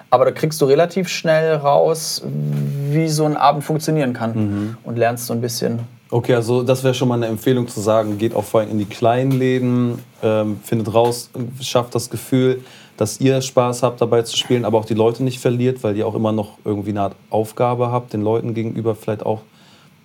[0.09, 5.27] Aber da kriegst du relativ schnell raus, wie so ein Abend funktionieren kann und lernst
[5.27, 5.79] so ein bisschen.
[6.11, 8.79] Okay, also das wäre schon mal eine Empfehlung zu sagen, geht auch vor allem in
[8.79, 11.29] die kleinen Läden, ähm, findet raus,
[11.61, 12.63] schafft das Gefühl,
[12.97, 16.07] dass ihr Spaß habt dabei zu spielen, aber auch die Leute nicht verliert, weil ihr
[16.07, 19.41] auch immer noch irgendwie eine Art Aufgabe habt, den Leuten gegenüber vielleicht auch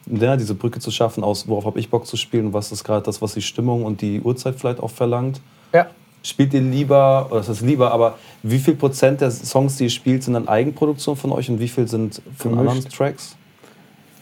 [0.06, 2.84] ja, diese Brücke zu schaffen aus, worauf habe ich Bock zu spielen und was ist
[2.84, 5.40] gerade das, was die Stimmung und die Uhrzeit vielleicht auch verlangt.
[5.72, 5.86] Ja.
[6.22, 9.90] Spielt ihr lieber, oder das ist lieber, aber wie viel Prozent der Songs, die ihr
[9.90, 12.68] spielt, sind dann Eigenproduktion von euch und wie viel sind von Gemischt.
[12.68, 13.36] anderen Tracks?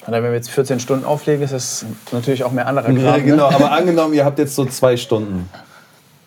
[0.07, 2.97] Wenn wir jetzt 14 Stunden auflegen, ist das natürlich auch mehr anderer Kram.
[3.05, 3.23] Ja, ne?
[3.23, 5.49] genau, aber angenommen, ihr habt jetzt so zwei Stunden.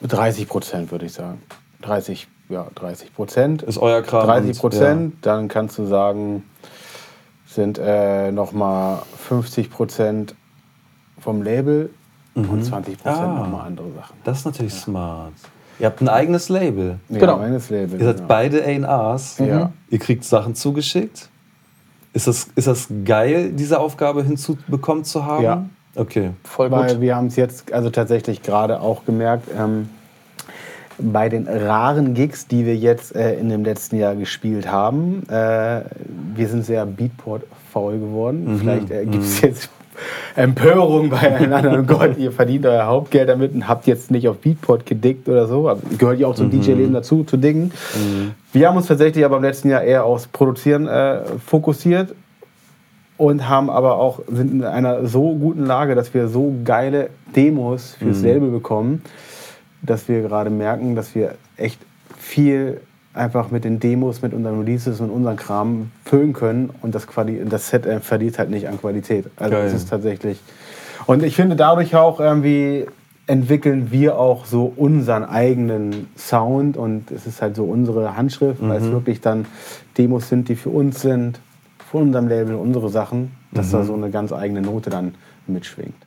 [0.02, 1.42] 30 Prozent würde ich sagen.
[1.82, 3.62] 30, ja, 30 Prozent.
[3.64, 4.28] Ist euer Kram.
[4.28, 6.44] 30 und- Prozent, dann kannst du sagen,
[7.48, 10.36] sind äh, nochmal 50 Prozent
[11.20, 11.90] vom Label
[12.36, 13.40] und 20 Prozent Ah.
[13.40, 14.16] nochmal andere Sachen.
[14.18, 15.34] Ja, das ist natürlich smart.
[15.80, 17.00] Ihr habt ein eigenes Label.
[17.10, 17.38] Ja, Genau.
[17.38, 18.00] meines Label.
[18.00, 18.28] Ihr seid genau.
[18.28, 19.38] beide A&Rs.
[19.40, 19.72] Ja.
[19.90, 21.30] Ihr kriegt Sachen zugeschickt.
[22.16, 25.44] Ist das, ist das geil, diese Aufgabe hinzubekommen zu haben?
[25.44, 25.66] Ja.
[25.96, 26.32] Okay.
[26.46, 26.80] Voll gut.
[26.80, 29.90] Weil wir haben es jetzt also tatsächlich gerade auch gemerkt, ähm,
[30.98, 35.82] bei den raren Gigs, die wir jetzt äh, in dem letzten Jahr gespielt haben, äh,
[36.36, 38.60] wir sind sehr Beatport-faul geworden.
[38.62, 39.70] Vielleicht äh, gibt es jetzt
[40.36, 41.80] Empörung bei einander.
[41.80, 45.48] Oh Gott, ihr verdient euer Hauptgeld damit und habt jetzt nicht auf Beatport gedickt oder
[45.48, 45.70] so.
[45.70, 47.72] Aber gehört ja auch zum DJ-Leben dazu, zu dingen.
[48.52, 52.16] Wir haben uns tatsächlich aber im letzten Jahr eher aufs Produzieren äh, fokussiert
[53.18, 57.96] und haben aber auch sind in einer so guten Lage, dass wir so geile Demos
[57.96, 59.02] fürs Label bekommen,
[59.82, 61.80] dass wir gerade merken, dass wir echt
[62.18, 62.82] viel
[63.16, 67.44] einfach mit den Demos, mit unseren Releases und unseren Kram füllen können und das, Quali
[67.46, 69.26] das Set äh, verliert halt nicht an Qualität.
[69.38, 70.40] Also es ist tatsächlich
[71.06, 72.86] und ich finde dadurch auch irgendwie
[73.28, 78.78] entwickeln wir auch so unseren eigenen Sound und es ist halt so unsere Handschrift, weil
[78.78, 79.46] es wirklich dann
[79.98, 81.40] Demos sind, die für uns sind,
[81.92, 85.16] von unserem Label, unsere Sachen, dass da so eine ganz eigene Note dann
[85.48, 86.05] mitschwingt.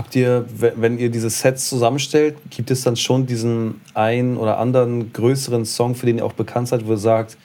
[0.00, 4.56] Habt ihr, we- wenn ihr diese Sets zusammenstellt, gibt es dann schon diesen einen oder
[4.56, 7.36] anderen größeren Song, für den ihr auch bekannt seid, wo ihr sagt,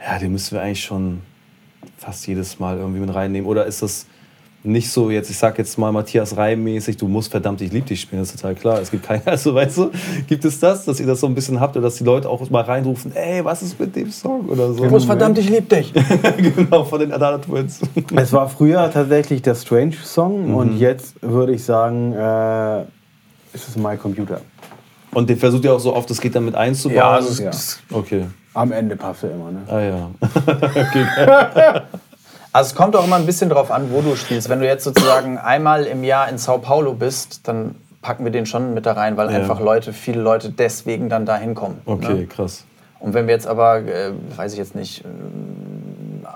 [0.00, 1.20] ja, den müssen wir eigentlich schon
[1.96, 3.48] fast jedes Mal irgendwie mit reinnehmen?
[3.48, 4.06] Oder ist das
[4.64, 8.00] nicht so, jetzt, ich sag jetzt mal Matthias Reim-mäßig, du musst verdammt, ich lieb dich
[8.00, 8.80] spielen, das ist total klar.
[8.80, 9.90] Es gibt keine, also weißt du,
[10.26, 12.48] gibt es das, dass ihr das so ein bisschen habt oder dass die Leute auch
[12.48, 14.84] mal reinrufen, ey, was ist mit dem Song oder so?
[14.84, 15.92] Du musst verdammt, ich lieb dich.
[16.56, 17.80] genau, von den Adana Twins.
[18.16, 22.82] Es war früher tatsächlich der Strange-Song und jetzt würde ich sagen, äh,
[23.52, 24.40] ist es My Computer.
[25.12, 26.96] Und den versucht ihr auch so oft, es geht dann mit einzubauen?
[26.96, 27.50] Ja, also Ja.
[27.92, 28.24] Okay.
[28.54, 29.62] Am Ende passt er immer, ne?
[29.68, 30.10] Ah ja.
[32.54, 34.48] Also es kommt auch immer ein bisschen drauf an, wo du spielst.
[34.48, 38.46] Wenn du jetzt sozusagen einmal im Jahr in Sao Paulo bist, dann packen wir den
[38.46, 39.38] schon mit da rein, weil Ja.
[39.38, 41.78] einfach Leute, viele Leute deswegen dann da hinkommen.
[41.84, 42.26] Okay, Ne?
[42.26, 42.64] krass.
[43.00, 45.08] Und wenn wir jetzt aber, äh, weiß ich jetzt nicht, äh,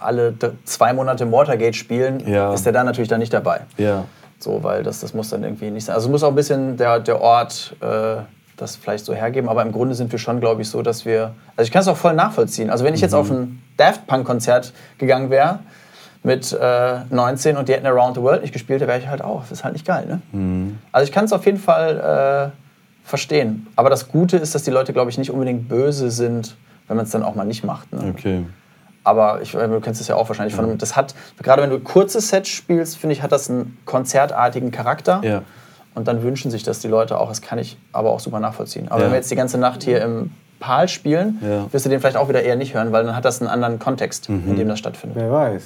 [0.00, 2.52] alle zwei Monate Watergate spielen, Ja.
[2.52, 3.60] ist der dann natürlich dann nicht dabei.
[3.76, 4.04] Ja.
[4.40, 5.94] So, weil das, das muss dann irgendwie nicht sein.
[5.94, 8.16] Also muss auch ein bisschen der, der Ort äh,
[8.56, 11.30] das vielleicht so hergeben, aber im Grunde sind wir schon, glaube ich, so, dass wir.
[11.54, 12.70] Also ich kann es auch voll nachvollziehen.
[12.70, 15.60] Also wenn ich jetzt auf ein Daft Punk-Konzert gegangen wäre
[16.22, 19.22] mit äh, 19 und die hätten Around the World nicht gespielt, da wäre ich halt
[19.22, 19.40] auch.
[19.42, 20.72] Das ist halt nicht geil, ne?
[20.92, 23.66] Also ich kann es auf jeden Fall äh, verstehen.
[23.76, 26.56] Aber das Gute ist, dass die Leute, glaube ich, nicht unbedingt böse sind,
[26.88, 27.92] wenn man es dann auch mal nicht macht.
[27.92, 28.12] Ne?
[28.16, 28.44] Okay.
[29.04, 32.20] Aber ich, du kennst es ja auch wahrscheinlich von das hat, gerade wenn du kurze
[32.20, 35.20] Sets spielst, finde ich, hat das einen konzertartigen Charakter.
[35.24, 35.42] Ja.
[35.94, 37.28] Und dann wünschen sich das die Leute auch.
[37.28, 38.88] Das kann ich aber auch super nachvollziehen.
[38.88, 39.04] Aber Ja.
[39.06, 41.72] wenn wir jetzt die ganze Nacht hier im Pal spielen, Ja.
[41.72, 43.78] wirst du den vielleicht auch wieder eher nicht hören, weil dann hat das einen anderen
[43.78, 45.16] Kontext, in dem das stattfindet.
[45.18, 45.62] Wer weiß.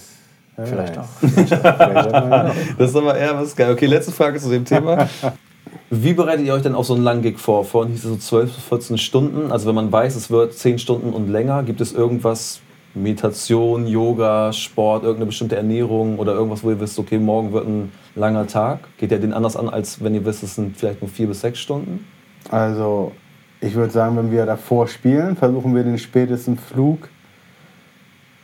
[0.57, 1.09] Vielleicht auch.
[1.21, 2.55] Vielleicht auch.
[2.79, 3.73] Das ist aber eher was geil.
[3.73, 5.09] Okay, letzte Frage zu dem Thema.
[5.91, 7.65] Wie bereitet ihr euch denn auf so einen langen Gig vor?
[7.65, 9.53] Vorhin hieß es so 12 bis 14 Stunden.
[9.53, 12.61] Also wenn man weiß, es wird 10 Stunden und länger, gibt es irgendwas,
[12.95, 17.93] Meditation, Yoga, Sport, irgendeine bestimmte Ernährung oder irgendwas, wo ihr wisst, okay, morgen wird ein
[18.15, 18.81] langer Tag?
[18.99, 21.41] Geht ihr den anders an, als wenn ihr wisst, es sind vielleicht nur vier bis
[21.41, 22.05] sechs Stunden?
[22.51, 23.13] Also
[23.61, 27.09] ich würde sagen, wenn wir davor spielen, versuchen wir den spätesten Flug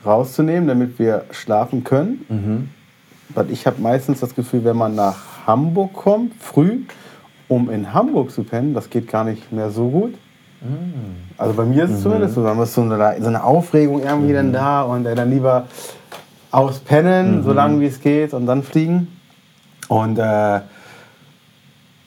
[0.05, 2.25] rauszunehmen, damit wir schlafen können.
[2.29, 2.69] Mhm.
[3.35, 6.81] Weil ich habe meistens das Gefühl, wenn man nach Hamburg kommt, früh,
[7.49, 10.15] um in Hamburg zu pennen, das geht gar nicht mehr so gut.
[10.61, 11.17] Mhm.
[11.37, 12.03] Also bei mir ist es mhm.
[12.03, 14.37] zumindest so, dann ist so eine, so eine Aufregung irgendwie mhm.
[14.37, 15.67] dann da und dann lieber
[16.51, 17.43] auspennen, mhm.
[17.45, 19.09] so lange wie es geht und dann fliegen.
[19.89, 20.61] Und äh,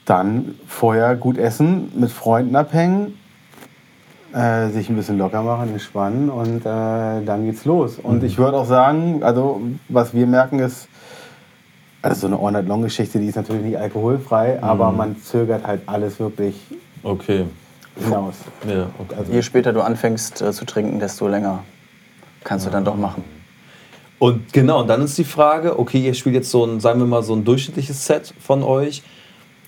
[0.04, 3.18] dann vorher gut essen, mit Freunden abhängen,
[4.32, 7.98] äh, sich ein bisschen locker machen, entspannen und äh, dann geht's los.
[7.98, 8.24] Und mhm.
[8.24, 10.88] ich würde auch sagen, also was wir merken ist,
[12.00, 14.64] also so eine All-Night-Long-Geschichte, die ist natürlich nicht alkoholfrei, mhm.
[14.64, 16.56] aber man zögert halt alles wirklich
[17.02, 17.44] okay.
[17.96, 18.34] hinaus.
[18.66, 19.14] Ja, okay.
[19.18, 21.62] Also Je später du anfängst äh, zu trinken, desto länger
[22.44, 23.22] kannst du dann doch machen.
[24.18, 27.06] Und genau, und dann ist die Frage, okay, ihr spielt jetzt so ein, sagen wir
[27.06, 29.02] mal, so ein durchschnittliches Set von euch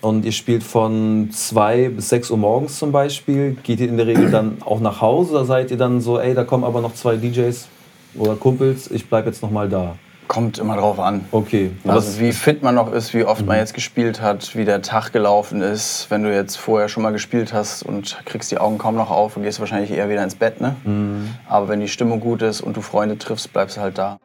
[0.04, 3.56] und ihr spielt von 2 bis 6 Uhr morgens zum Beispiel.
[3.62, 6.34] Geht ihr in der Regel dann auch nach Hause oder seid ihr dann so, ey,
[6.34, 7.68] da kommen aber noch zwei DJs
[8.16, 9.96] oder Kumpels, ich bleib jetzt noch mal da?
[10.26, 11.26] Kommt immer drauf an.
[11.32, 11.70] Okay.
[11.86, 13.48] Also wie fit man noch ist, wie oft mhm.
[13.48, 16.06] man jetzt gespielt hat, wie der Tag gelaufen ist.
[16.08, 19.36] Wenn du jetzt vorher schon mal gespielt hast und kriegst die Augen kaum noch auf,
[19.36, 20.76] und gehst wahrscheinlich eher wieder ins Bett, ne?
[20.84, 21.28] Mhm.
[21.46, 24.18] Aber wenn die Stimmung gut ist und du Freunde triffst, bleibst du halt da.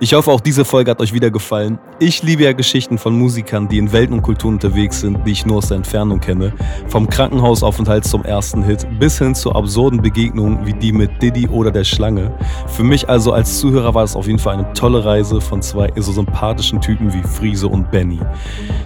[0.00, 1.78] Ich hoffe, auch diese Folge hat euch wieder gefallen.
[2.00, 5.46] Ich liebe ja Geschichten von Musikern, die in Welten und Kulturen unterwegs sind, die ich
[5.46, 6.52] nur aus der Entfernung kenne.
[6.88, 11.70] Vom Krankenhausaufenthalt zum ersten Hit bis hin zu absurden Begegnungen wie die mit Diddy oder
[11.70, 12.36] der Schlange.
[12.66, 15.92] Für mich also als Zuhörer war es auf jeden Fall eine tolle Reise von zwei
[15.94, 18.18] so sympathischen Typen wie Friese und Benny.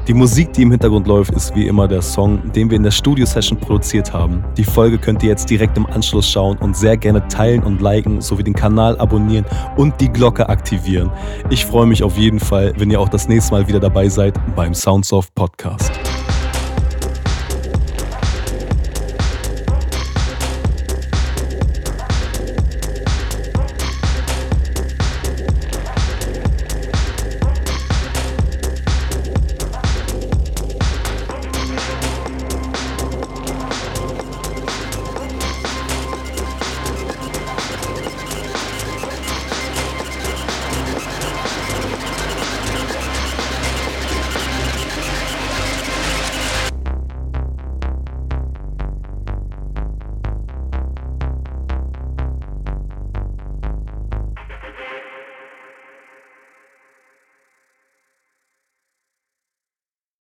[0.06, 2.90] Die Musik, die im Hintergrund läuft, ist wie immer der Song, den wir in der
[2.90, 4.44] Studio-Session produziert haben.
[4.58, 8.20] Die Folge könnt ihr jetzt direkt im Anschluss schauen und sehr gerne teilen und liken
[8.20, 9.46] sowie den Kanal abonnieren
[9.78, 11.10] und die Glocke aktivieren inspirieren.
[11.50, 14.34] Ich freue mich auf jeden Fall, wenn ihr auch das nächste Mal wieder dabei seid
[14.54, 16.07] beim Sounds of Podcast.